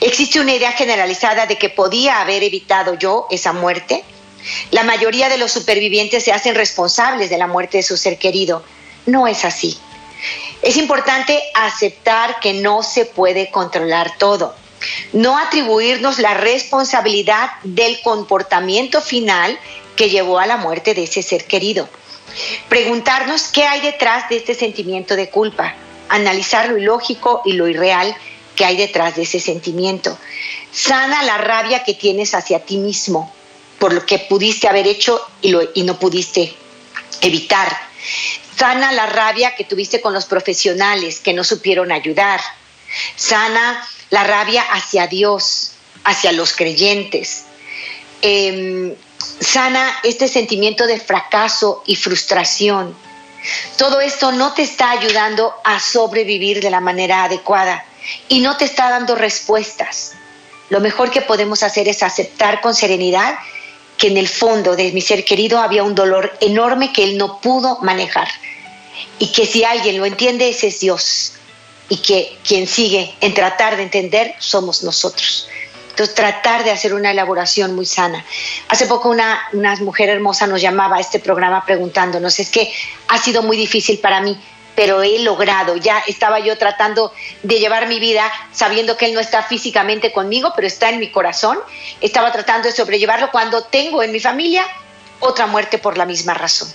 [0.00, 4.04] Existe una idea generalizada de que podía haber evitado yo esa muerte.
[4.70, 8.62] La mayoría de los supervivientes se hacen responsables de la muerte de su ser querido.
[9.04, 9.76] No es así.
[10.62, 14.54] Es importante aceptar que no se puede controlar todo.
[15.12, 19.58] No atribuirnos la responsabilidad del comportamiento final
[19.96, 21.88] que llevó a la muerte de ese ser querido.
[22.68, 25.74] Preguntarnos qué hay detrás de este sentimiento de culpa,
[26.10, 28.14] analizar lo ilógico y lo irreal
[28.54, 30.18] que hay detrás de ese sentimiento.
[30.72, 33.32] Sana la rabia que tienes hacia ti mismo
[33.80, 36.54] por lo que pudiste haber hecho y, lo, no pudiste
[37.22, 37.74] evitar.
[38.56, 42.40] Sana la rabia que tuviste con los profesionales que no supieron ayudar.
[43.16, 45.72] Sana la rabia hacia Dios,
[46.04, 47.44] hacia los creyentes.
[48.20, 48.94] Em,
[49.40, 52.94] sana este sentimiento de fracaso y frustración.
[53.76, 57.84] Todo esto no te está ayudando a sobrevivir de la manera adecuada
[58.28, 60.12] y no te está dando respuestas.
[60.68, 63.38] Lo mejor que podemos hacer es aceptar con serenidad
[63.96, 67.40] que en el fondo de mi ser querido había un dolor enorme que él no
[67.40, 68.28] pudo manejar
[69.18, 71.32] y que si alguien lo entiende ese es Dios
[71.88, 75.48] y que quien sigue en tratar de entender somos nosotros.
[76.00, 78.24] Entonces, tratar de hacer una elaboración muy sana.
[78.68, 82.72] Hace poco una, una mujer hermosa nos llamaba a este programa preguntándonos, es que
[83.08, 84.34] ha sido muy difícil para mí,
[84.74, 89.20] pero he logrado, ya estaba yo tratando de llevar mi vida sabiendo que Él no
[89.20, 91.58] está físicamente conmigo, pero está en mi corazón,
[92.00, 94.64] estaba tratando de sobrellevarlo cuando tengo en mi familia
[95.18, 96.72] otra muerte por la misma razón.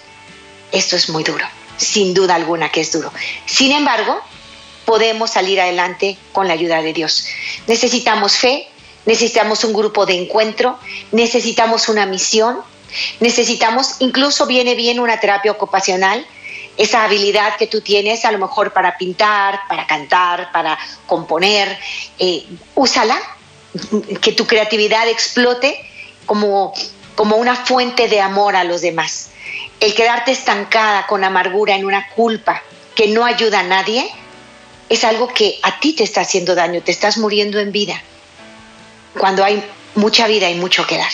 [0.72, 3.12] Esto es muy duro, sin duda alguna que es duro.
[3.48, 4.22] Sin embargo,
[4.86, 7.26] podemos salir adelante con la ayuda de Dios.
[7.66, 8.68] Necesitamos fe,
[9.06, 10.78] necesitamos un grupo de encuentro,
[11.12, 12.62] necesitamos una misión,
[13.20, 16.26] necesitamos, incluso viene bien una terapia ocupacional,
[16.78, 21.78] esa habilidad que tú tienes a lo mejor para pintar, para cantar, para componer,
[22.20, 23.18] eh, úsala,
[24.22, 25.80] que tu creatividad explote
[26.26, 26.74] como,
[27.15, 29.30] como una fuente de amor a los demás.
[29.80, 32.62] El quedarte estancada con amargura en una culpa
[32.96, 34.10] que no ayuda a nadie
[34.88, 38.02] es algo que a ti te está haciendo daño, te estás muriendo en vida
[39.19, 39.63] cuando hay
[39.95, 41.12] mucha vida y mucho que dar.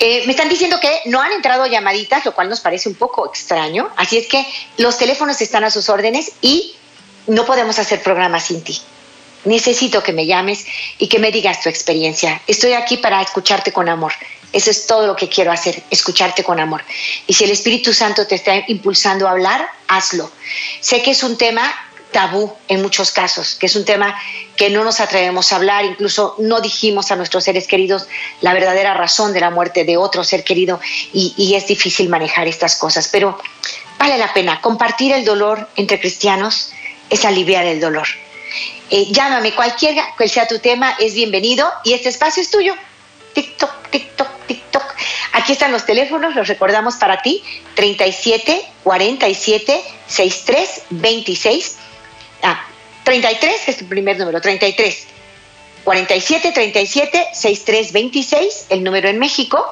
[0.00, 3.26] Eh, me están diciendo que no han entrado llamaditas, lo cual nos parece un poco
[3.26, 3.90] extraño.
[3.96, 4.46] Así es que
[4.76, 6.76] los teléfonos están a sus órdenes y
[7.26, 8.80] no podemos hacer programas sin ti.
[9.44, 10.66] Necesito que me llames
[10.98, 12.40] y que me digas tu experiencia.
[12.46, 14.12] Estoy aquí para escucharte con amor.
[14.52, 16.82] Eso es todo lo que quiero hacer, escucharte con amor.
[17.26, 20.30] Y si el Espíritu Santo te está impulsando a hablar, hazlo.
[20.80, 21.74] Sé que es un tema
[22.10, 24.18] tabú en muchos casos, que es un tema
[24.56, 28.06] que no nos atrevemos a hablar, incluso no dijimos a nuestros seres queridos
[28.40, 30.80] la verdadera razón de la muerte de otro ser querido
[31.12, 33.38] y, es difícil manejar estas cosas, pero
[33.98, 36.72] vale la pena compartir el dolor entre cristianos
[37.10, 38.06] es aliviar el dolor.
[38.90, 42.74] Eh, llámame, cualquiera que sea tu tema, es bienvenido y este espacio es tuyo.
[43.34, 44.82] TikTok, TikTok, TikTok.
[45.32, 47.42] Aquí están los teléfonos, los recordamos para ti,
[47.74, 51.76] 37 47 63 26
[52.42, 52.64] Ah,
[53.04, 55.06] 33 es tu primer número, 33.
[55.84, 59.64] 47 37 63 26, el número en México.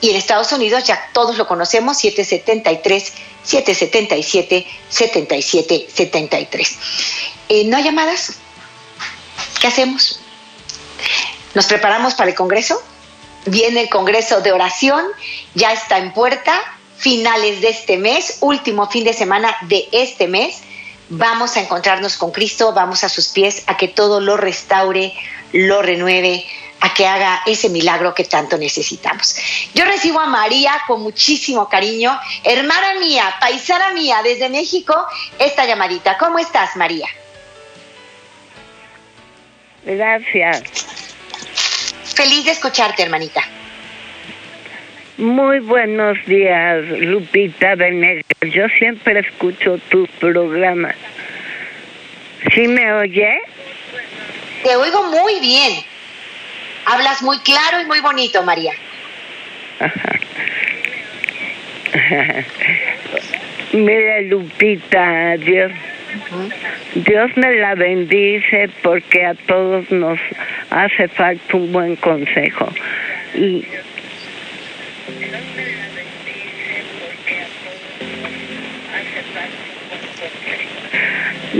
[0.00, 3.12] Y en Estados Unidos ya todos lo conocemos, 773
[3.44, 6.78] 777 77 73.
[7.66, 8.32] ¿No hay llamadas?
[9.60, 10.20] ¿Qué hacemos?
[11.54, 12.82] ¿Nos preparamos para el Congreso?
[13.46, 15.04] Viene el Congreso de Oración,
[15.54, 16.60] ya está en puerta,
[16.96, 20.62] finales de este mes, último fin de semana de este mes
[21.10, 25.12] vamos a encontrarnos con Cristo, vamos a sus pies a que todo lo restaure,
[25.52, 26.46] lo renueve,
[26.80, 29.36] a que haga ese milagro que tanto necesitamos.
[29.74, 34.94] Yo recibo a María con muchísimo cariño, hermana mía, paisana mía, desde México,
[35.38, 36.16] esta llamadita.
[36.16, 37.08] ¿Cómo estás, María?
[39.84, 40.62] Gracias.
[42.14, 43.42] Feliz de escucharte, hermanita.
[45.20, 48.24] Muy buenos días, Lupita Venegas.
[48.40, 50.96] Yo siempre escucho tus programas.
[52.54, 53.38] ¿Sí me oye?
[54.62, 55.74] Te oigo muy bien.
[56.86, 58.72] Hablas muy claro y muy bonito, María.
[63.74, 65.70] Mire, Lupita, Dios,
[66.94, 70.18] Dios me la bendice porque a todos nos
[70.70, 72.72] hace falta un buen consejo.
[73.34, 73.66] Y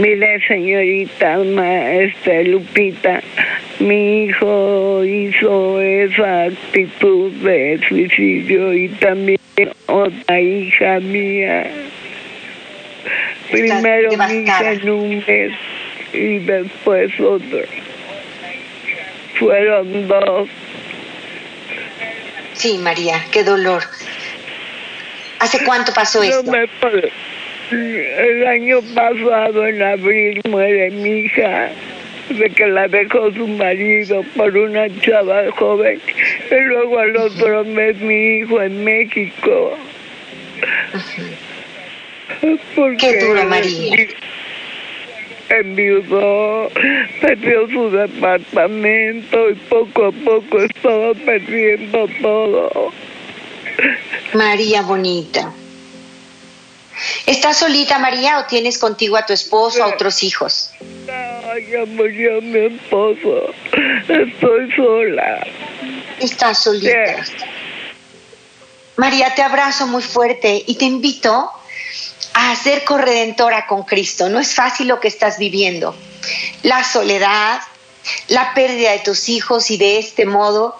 [0.01, 1.37] Mire, señorita
[1.93, 3.21] este, Lupita,
[3.77, 9.39] mi hijo hizo esa actitud de suicidio y también
[9.85, 11.69] otra hija mía.
[13.51, 15.51] Primero mi hija en un mes
[16.13, 17.59] y después otro.
[19.37, 20.49] Fueron dos.
[22.53, 23.83] Sí, María, qué dolor.
[25.37, 26.51] ¿Hace cuánto pasó esto?
[27.71, 31.69] El año pasado, en abril, muere mi hija.
[32.29, 35.99] de que la dejó su marido por una chava joven
[36.49, 39.77] y luego al otro mes mi hijo en México.
[42.99, 44.07] Qué duro, María.
[45.49, 46.71] Enviudó,
[47.19, 52.93] perdió su departamento y poco a poco estaba perdiendo todo.
[54.33, 55.53] María bonita.
[57.25, 60.71] ¿Estás solita, María, o tienes contigo a tu esposo, a otros hijos?
[61.07, 63.53] Ay, ya murió mi esposo.
[64.07, 65.47] Estoy sola.
[66.19, 67.25] Estás solita.
[68.97, 71.51] María, te abrazo muy fuerte y te invito
[72.33, 74.29] a ser corredentora con Cristo.
[74.29, 75.95] No es fácil lo que estás viviendo.
[76.63, 77.61] La soledad,
[78.27, 80.79] la pérdida de tus hijos y de este modo,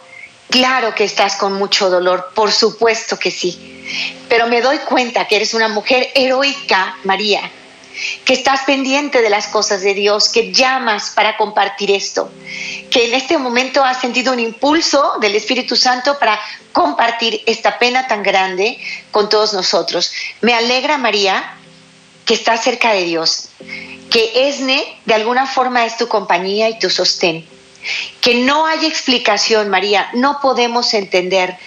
[0.51, 3.83] claro que estás con mucho dolor, por supuesto que sí.
[4.29, 7.49] Pero me doy cuenta que eres una mujer heroica, María,
[8.25, 12.29] que estás pendiente de las cosas de Dios, que llamas para compartir esto,
[12.89, 16.39] que en este momento has sentido un impulso del Espíritu Santo para
[16.71, 18.77] compartir esta pena tan grande
[19.11, 20.11] con todos nosotros.
[20.41, 21.55] Me alegra, María,
[22.25, 23.49] que estás cerca de Dios,
[24.09, 27.45] que Esne de alguna forma es tu compañía y tu sostén,
[28.21, 31.57] que no hay explicación, María, no podemos entender.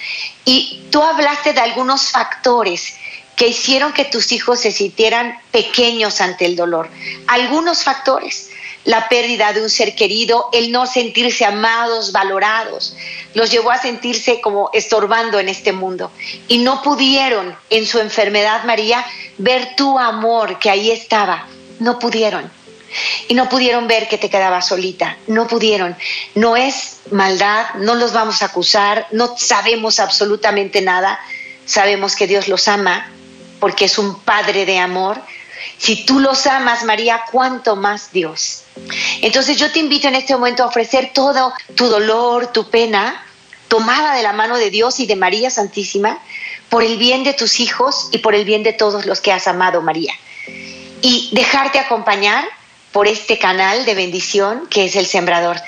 [0.45, 2.95] Y tú hablaste de algunos factores
[3.37, 6.89] que hicieron que tus hijos se sintieran pequeños ante el dolor.
[7.27, 8.51] Algunos factores,
[8.85, 12.97] la pérdida de un ser querido, el no sentirse amados, valorados,
[13.35, 16.11] los llevó a sentirse como estorbando en este mundo.
[16.49, 19.05] Y no pudieron en su enfermedad, María,
[19.39, 21.47] ver tu amor que ahí estaba.
[21.81, 22.51] No pudieron.
[23.29, 25.17] Y no pudieron ver que te quedabas solita.
[25.27, 25.97] No pudieron.
[26.35, 31.19] No es maldad, no los vamos a acusar, no sabemos absolutamente nada.
[31.67, 33.11] Sabemos que Dios los ama,
[33.61, 35.21] porque es un Padre de amor.
[35.79, 38.65] Si tú los amas, María, ¿cuánto más Dios?
[39.23, 43.25] Entonces yo te invito en este momento a ofrecer todo tu dolor, tu pena,
[43.69, 46.19] tomada de la mano de Dios y de María Santísima,
[46.69, 49.47] por el bien de tus hijos y por el bien de todos los que has
[49.47, 50.15] amado, María.
[51.03, 52.45] Y dejarte acompañar
[52.95, 55.61] por este canal de bendición que es el Sembrador.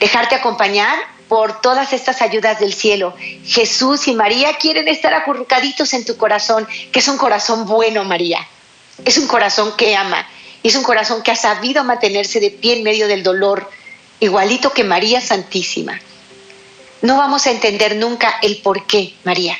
[0.00, 3.14] Dejarte acompañar por todas estas ayudas del cielo.
[3.46, 8.44] Jesús y María quieren estar acurrucaditos en tu corazón, que es un corazón bueno, María.
[9.04, 10.26] Es un corazón que ama.
[10.64, 13.70] Es un corazón que ha sabido mantenerse de pie en medio del dolor,
[14.18, 16.00] igualito que María Santísima.
[17.00, 19.56] No vamos a entender nunca el por qué, María,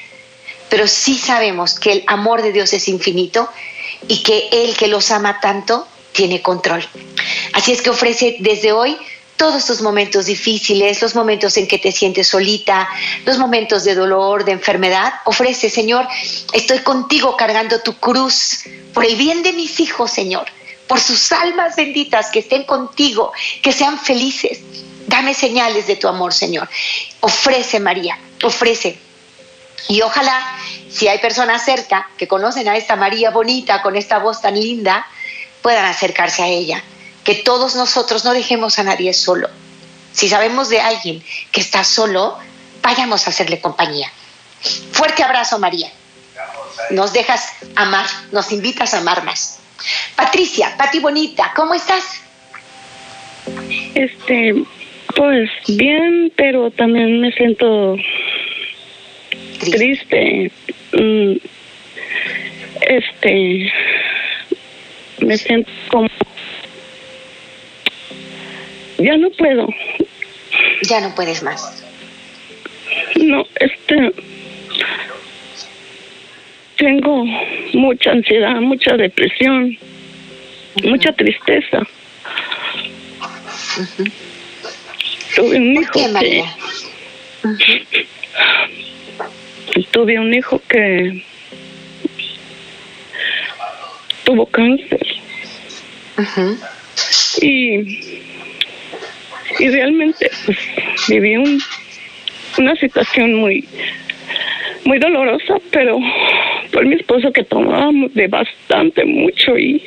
[0.68, 3.48] pero sí sabemos que el amor de Dios es infinito
[4.08, 6.86] y que Él que los ama tanto tiene control.
[7.52, 8.96] Así es que ofrece desde hoy
[9.36, 12.88] todos tus momentos difíciles, los momentos en que te sientes solita,
[13.24, 16.06] los momentos de dolor, de enfermedad, ofrece, Señor,
[16.52, 18.60] estoy contigo cargando tu cruz
[18.94, 20.46] por el bien de mis hijos, Señor,
[20.86, 23.32] por sus almas benditas que estén contigo,
[23.62, 24.60] que sean felices.
[25.08, 26.68] Dame señales de tu amor, Señor.
[27.20, 28.96] Ofrece, María, ofrece.
[29.88, 30.40] Y ojalá,
[30.88, 35.04] si hay personas cerca que conocen a esta María bonita, con esta voz tan linda,
[35.62, 36.82] puedan acercarse a ella
[37.24, 39.48] que todos nosotros no dejemos a nadie solo.
[40.12, 42.36] Si sabemos de alguien que está solo,
[42.82, 44.10] vayamos a hacerle compañía.
[44.92, 45.90] Fuerte abrazo, María.
[46.90, 49.60] Nos dejas amar, nos invitas a amar más.
[50.16, 52.22] Patricia, Pati Bonita, ¿cómo estás?
[53.94, 54.54] Este,
[55.16, 57.96] pues bien, pero también me siento
[59.60, 60.52] triste.
[60.92, 61.36] Mm,
[62.80, 63.72] este,
[65.22, 66.08] me siento como
[69.02, 69.66] ya no puedo.
[70.88, 71.82] Ya no puedes más.
[73.16, 74.12] No, este.
[76.76, 77.24] Tengo
[77.74, 79.76] mucha ansiedad, mucha depresión,
[80.84, 81.82] mucha tristeza.
[85.34, 86.44] Tuve un hijo que.
[89.90, 91.24] Tuve un hijo que
[94.24, 95.11] tuvo cáncer.
[97.40, 98.22] Y
[99.58, 100.58] y realmente pues,
[101.08, 101.36] viví
[102.58, 103.68] una situación muy
[104.84, 105.98] muy dolorosa, pero
[106.72, 109.82] por mi esposo que tomábamos de bastante mucho y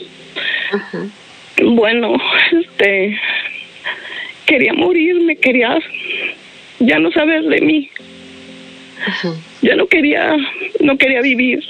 [1.61, 2.15] bueno,
[2.51, 3.19] este
[4.45, 5.77] quería morirme, quería
[6.79, 7.89] ya no saber de mí.
[9.61, 10.35] Ya no quería
[10.79, 11.63] no quería vivir.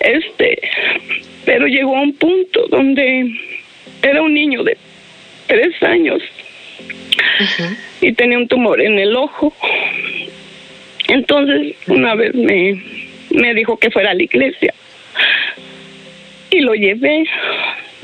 [0.00, 0.58] Este,
[1.44, 3.30] pero llegó a un punto donde
[4.02, 4.76] era un niño de
[5.46, 6.22] tres años
[8.00, 9.52] y tenía un tumor en el ojo.
[11.08, 12.82] Entonces una vez me,
[13.30, 14.74] me dijo que fuera a la iglesia
[16.50, 17.24] y lo llevé.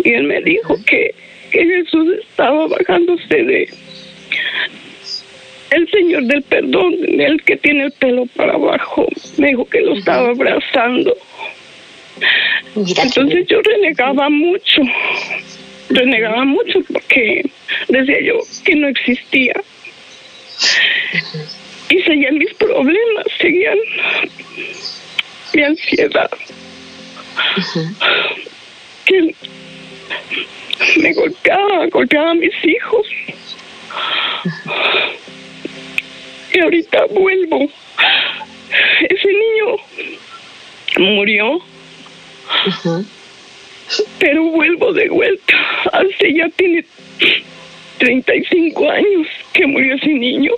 [0.02, 1.14] Y él me dijo que,
[1.50, 3.68] que Jesús estaba bajándose de
[5.70, 9.06] el Señor del perdón, el que tiene el pelo para abajo,
[9.38, 11.16] me dijo que lo estaba abrazando.
[12.74, 14.82] Entonces yo renegaba mucho,
[15.88, 17.42] renegaba mucho porque
[17.88, 19.54] decía yo que no existía.
[21.88, 23.78] Y seguían mis problemas, seguían
[25.54, 26.30] mi ansiedad.
[29.04, 29.34] Que
[30.96, 33.06] me golpeaba, golpeaba a mis hijos.
[36.52, 37.68] Y ahorita vuelvo.
[39.08, 39.76] Ese niño
[40.98, 41.60] murió.
[44.18, 45.54] Pero vuelvo de vuelta.
[45.92, 46.84] Hace ya tiene
[47.98, 50.52] 35 años que murió ese niño.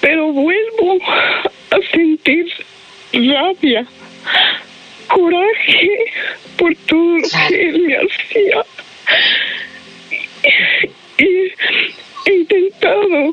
[0.00, 2.46] Pero vuelvo a sentir
[3.12, 3.86] rabia,
[5.08, 5.90] coraje
[6.56, 8.64] por todo lo que él me hacía.
[11.18, 11.52] Y
[12.26, 13.32] he intentado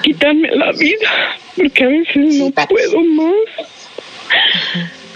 [0.00, 3.68] quitarme la vida porque a veces no puedo más.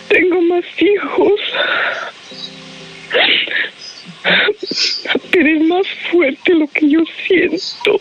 [0.08, 1.40] Tengo más hijos.
[5.30, 8.00] Pero es más fuerte lo que yo siento.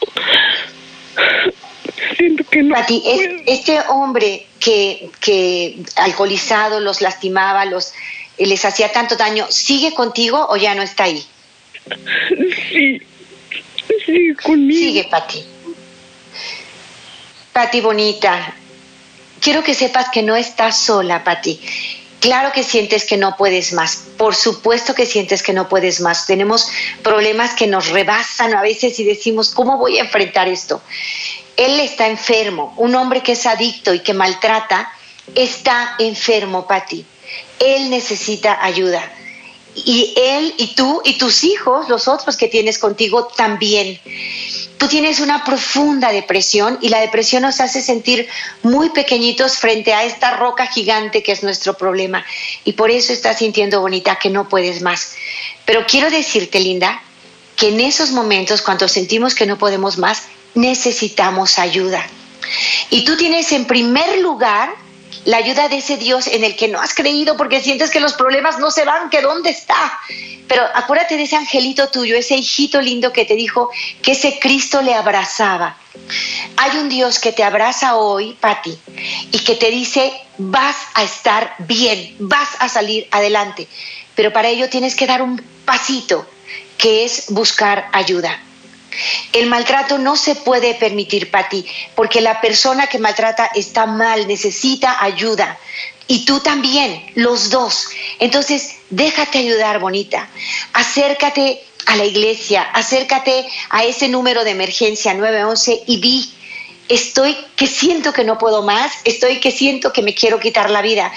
[2.17, 2.75] Siento que no.
[2.75, 3.03] Pati,
[3.45, 7.93] este hombre que, que alcoholizado los lastimaba, los
[8.37, 11.25] les hacía tanto daño, ¿sigue contigo o ya no está ahí?
[12.69, 13.01] Sí,
[14.05, 14.79] sigue conmigo.
[14.79, 15.54] Sigue, Pati.
[17.55, 18.53] Pati bonita,
[19.39, 21.57] quiero que sepas que no estás sola, Pati.
[22.19, 26.27] Claro que sientes que no puedes más, por supuesto que sientes que no puedes más.
[26.27, 26.67] Tenemos
[27.01, 30.81] problemas que nos rebasan a veces y decimos, ¿cómo voy a enfrentar esto?
[31.55, 34.91] Él está enfermo, un hombre que es adicto y que maltrata,
[35.33, 37.05] está enfermo, Pati.
[37.59, 39.01] Él necesita ayuda.
[39.75, 43.99] Y él y tú y tus hijos, los otros que tienes contigo, también
[44.77, 48.27] tú tienes una profunda depresión y la depresión nos hace sentir
[48.63, 52.25] muy pequeñitos frente a esta roca gigante que es nuestro problema.
[52.63, 55.15] Y por eso estás sintiendo bonita que no puedes más.
[55.65, 57.01] Pero quiero decirte, Linda,
[57.55, 60.23] que en esos momentos, cuando sentimos que no podemos más,
[60.53, 62.05] necesitamos ayuda.
[62.89, 64.69] Y tú tienes en primer lugar
[65.25, 68.13] la ayuda de ese Dios en el que no has creído porque sientes que los
[68.13, 69.99] problemas no se van, que dónde está.
[70.47, 73.69] Pero acuérdate de ese angelito tuyo, ese hijito lindo que te dijo
[74.01, 75.77] que ese Cristo le abrazaba.
[76.57, 78.77] Hay un Dios que te abraza hoy, Pati,
[79.31, 83.67] y que te dice, vas a estar bien, vas a salir adelante.
[84.13, 86.27] Pero para ello tienes que dar un pasito,
[86.77, 88.39] que es buscar ayuda.
[89.33, 91.65] El maltrato no se puede permitir, Pati,
[91.95, 95.57] porque la persona que maltrata está mal, necesita ayuda.
[96.07, 97.87] Y tú también, los dos.
[98.19, 100.29] Entonces, déjate ayudar, bonita.
[100.73, 106.33] Acércate a la iglesia, acércate a ese número de emergencia 911 y vi,
[106.89, 110.81] estoy que siento que no puedo más, estoy que siento que me quiero quitar la
[110.81, 111.11] vida.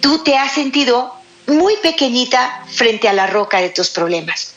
[0.00, 1.14] Tú te has sentido
[1.46, 4.54] muy pequeñita frente a la roca de tus problemas.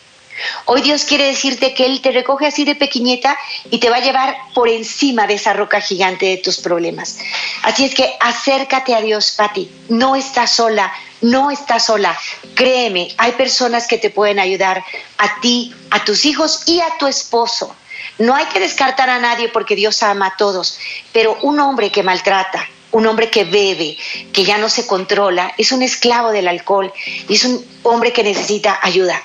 [0.66, 3.38] Hoy Dios quiere decirte que Él te recoge así de pequeñita
[3.70, 7.18] y te va a llevar por encima de esa roca gigante de tus problemas.
[7.64, 9.70] Así es que acércate a Dios, Pati.
[9.90, 12.18] No estás sola, no estás sola.
[12.54, 14.84] Créeme, hay personas que te pueden ayudar
[15.18, 17.76] a ti, a tus hijos y a tu esposo.
[18.18, 20.78] No hay que descartar a nadie porque Dios ama a todos,
[21.12, 23.98] pero un hombre que maltrata, un hombre que bebe,
[24.32, 26.94] que ya no se controla, es un esclavo del alcohol
[27.28, 29.22] y es un hombre que necesita ayuda.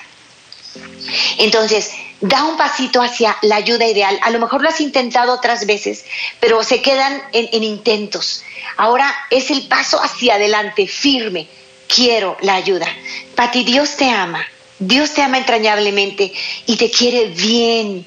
[1.37, 1.91] Entonces,
[2.21, 4.17] da un pasito hacia la ayuda ideal.
[4.21, 6.05] A lo mejor lo has intentado otras veces,
[6.39, 8.43] pero se quedan en, intentos.
[8.77, 11.47] Ahora es el paso hacia adelante, firme.
[11.93, 12.87] Quiero la ayuda.
[13.35, 14.45] Pati, Dios te ama.
[14.79, 16.31] Dios te ama entrañablemente
[16.65, 18.05] y te quiere bien.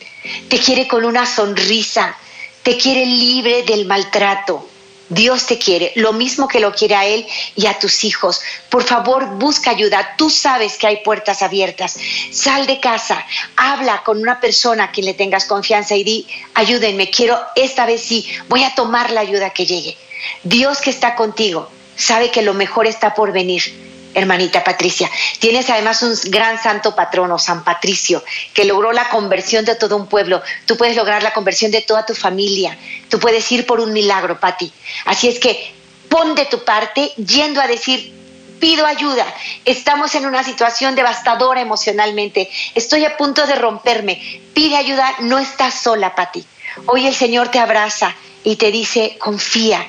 [0.49, 2.17] Te quiere con una sonrisa.
[2.63, 4.69] Te quiere libre del maltrato.
[5.09, 7.27] Dios te quiere, lo mismo que lo quiere a Él
[7.57, 8.41] y a tus hijos.
[8.71, 10.15] Por favor, busca ayuda.
[10.17, 11.97] Tú sabes que hay puertas abiertas.
[12.31, 13.25] Sal de casa,
[13.57, 18.03] habla con una persona a quien le tengas confianza y di, ayúdenme, quiero esta vez
[18.03, 19.97] sí, voy a tomar la ayuda que llegue.
[20.43, 25.11] Dios que está contigo sabe que lo mejor está por venir hermanita Patricia.
[25.39, 30.07] Tienes además un gran santo patrono, San Patricio, que logró la conversión de todo un
[30.07, 30.43] pueblo.
[30.65, 32.79] Tú puedes lograr la conversión de toda tu familia.
[33.09, 34.73] Tú puedes ir por un milagro, Pati.
[35.05, 35.75] Así es que
[36.09, 38.15] pon de tu parte yendo a decir,
[38.61, 39.27] pido ayuda.
[39.65, 42.49] Estamos en una situación devastadora emocionalmente.
[42.75, 44.41] Estoy a punto de romperme.
[44.55, 46.45] Pide ayuda, no estás sola, Pati.
[46.87, 49.87] Hoy el Señor te abraza y te dice, confía,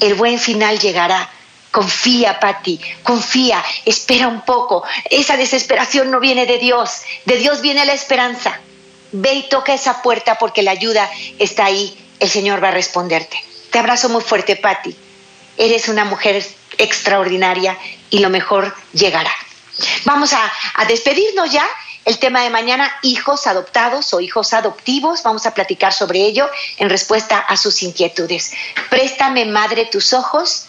[0.00, 1.30] el buen final llegará
[1.74, 4.84] Confía, Patti, confía, espera un poco.
[5.10, 8.60] Esa desesperación no viene de Dios, de Dios viene la esperanza.
[9.10, 11.10] Ve y toca esa puerta porque la ayuda
[11.40, 13.42] está ahí, el Señor va a responderte.
[13.72, 14.96] Te abrazo muy fuerte, Patti.
[15.56, 16.46] Eres una mujer
[16.78, 17.76] extraordinaria
[18.08, 19.32] y lo mejor llegará.
[20.04, 21.66] Vamos a, a despedirnos ya.
[22.04, 26.88] El tema de mañana, hijos adoptados o hijos adoptivos, vamos a platicar sobre ello en
[26.88, 28.52] respuesta a sus inquietudes.
[28.90, 30.68] Préstame, madre, tus ojos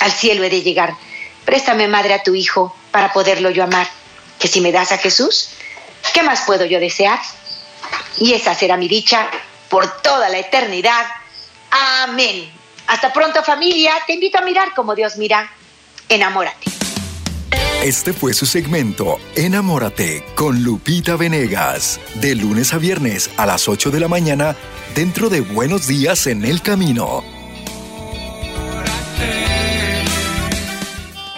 [0.00, 0.94] al cielo he de llegar.
[1.44, 3.88] Préstame, Madre, a tu Hijo para poderlo yo amar,
[4.38, 5.50] que si me das a Jesús,
[6.12, 7.18] ¿qué más puedo yo desear?
[8.18, 9.28] Y esa será mi dicha
[9.68, 11.06] por toda la eternidad.
[11.70, 12.50] Amén.
[12.86, 15.50] Hasta pronto familia, te invito a mirar como Dios mira.
[16.08, 16.70] Enamórate.
[17.82, 23.90] Este fue su segmento Enamórate con Lupita Venegas, de lunes a viernes a las 8
[23.90, 24.56] de la mañana
[24.94, 27.22] dentro de Buenos Días en el Camino.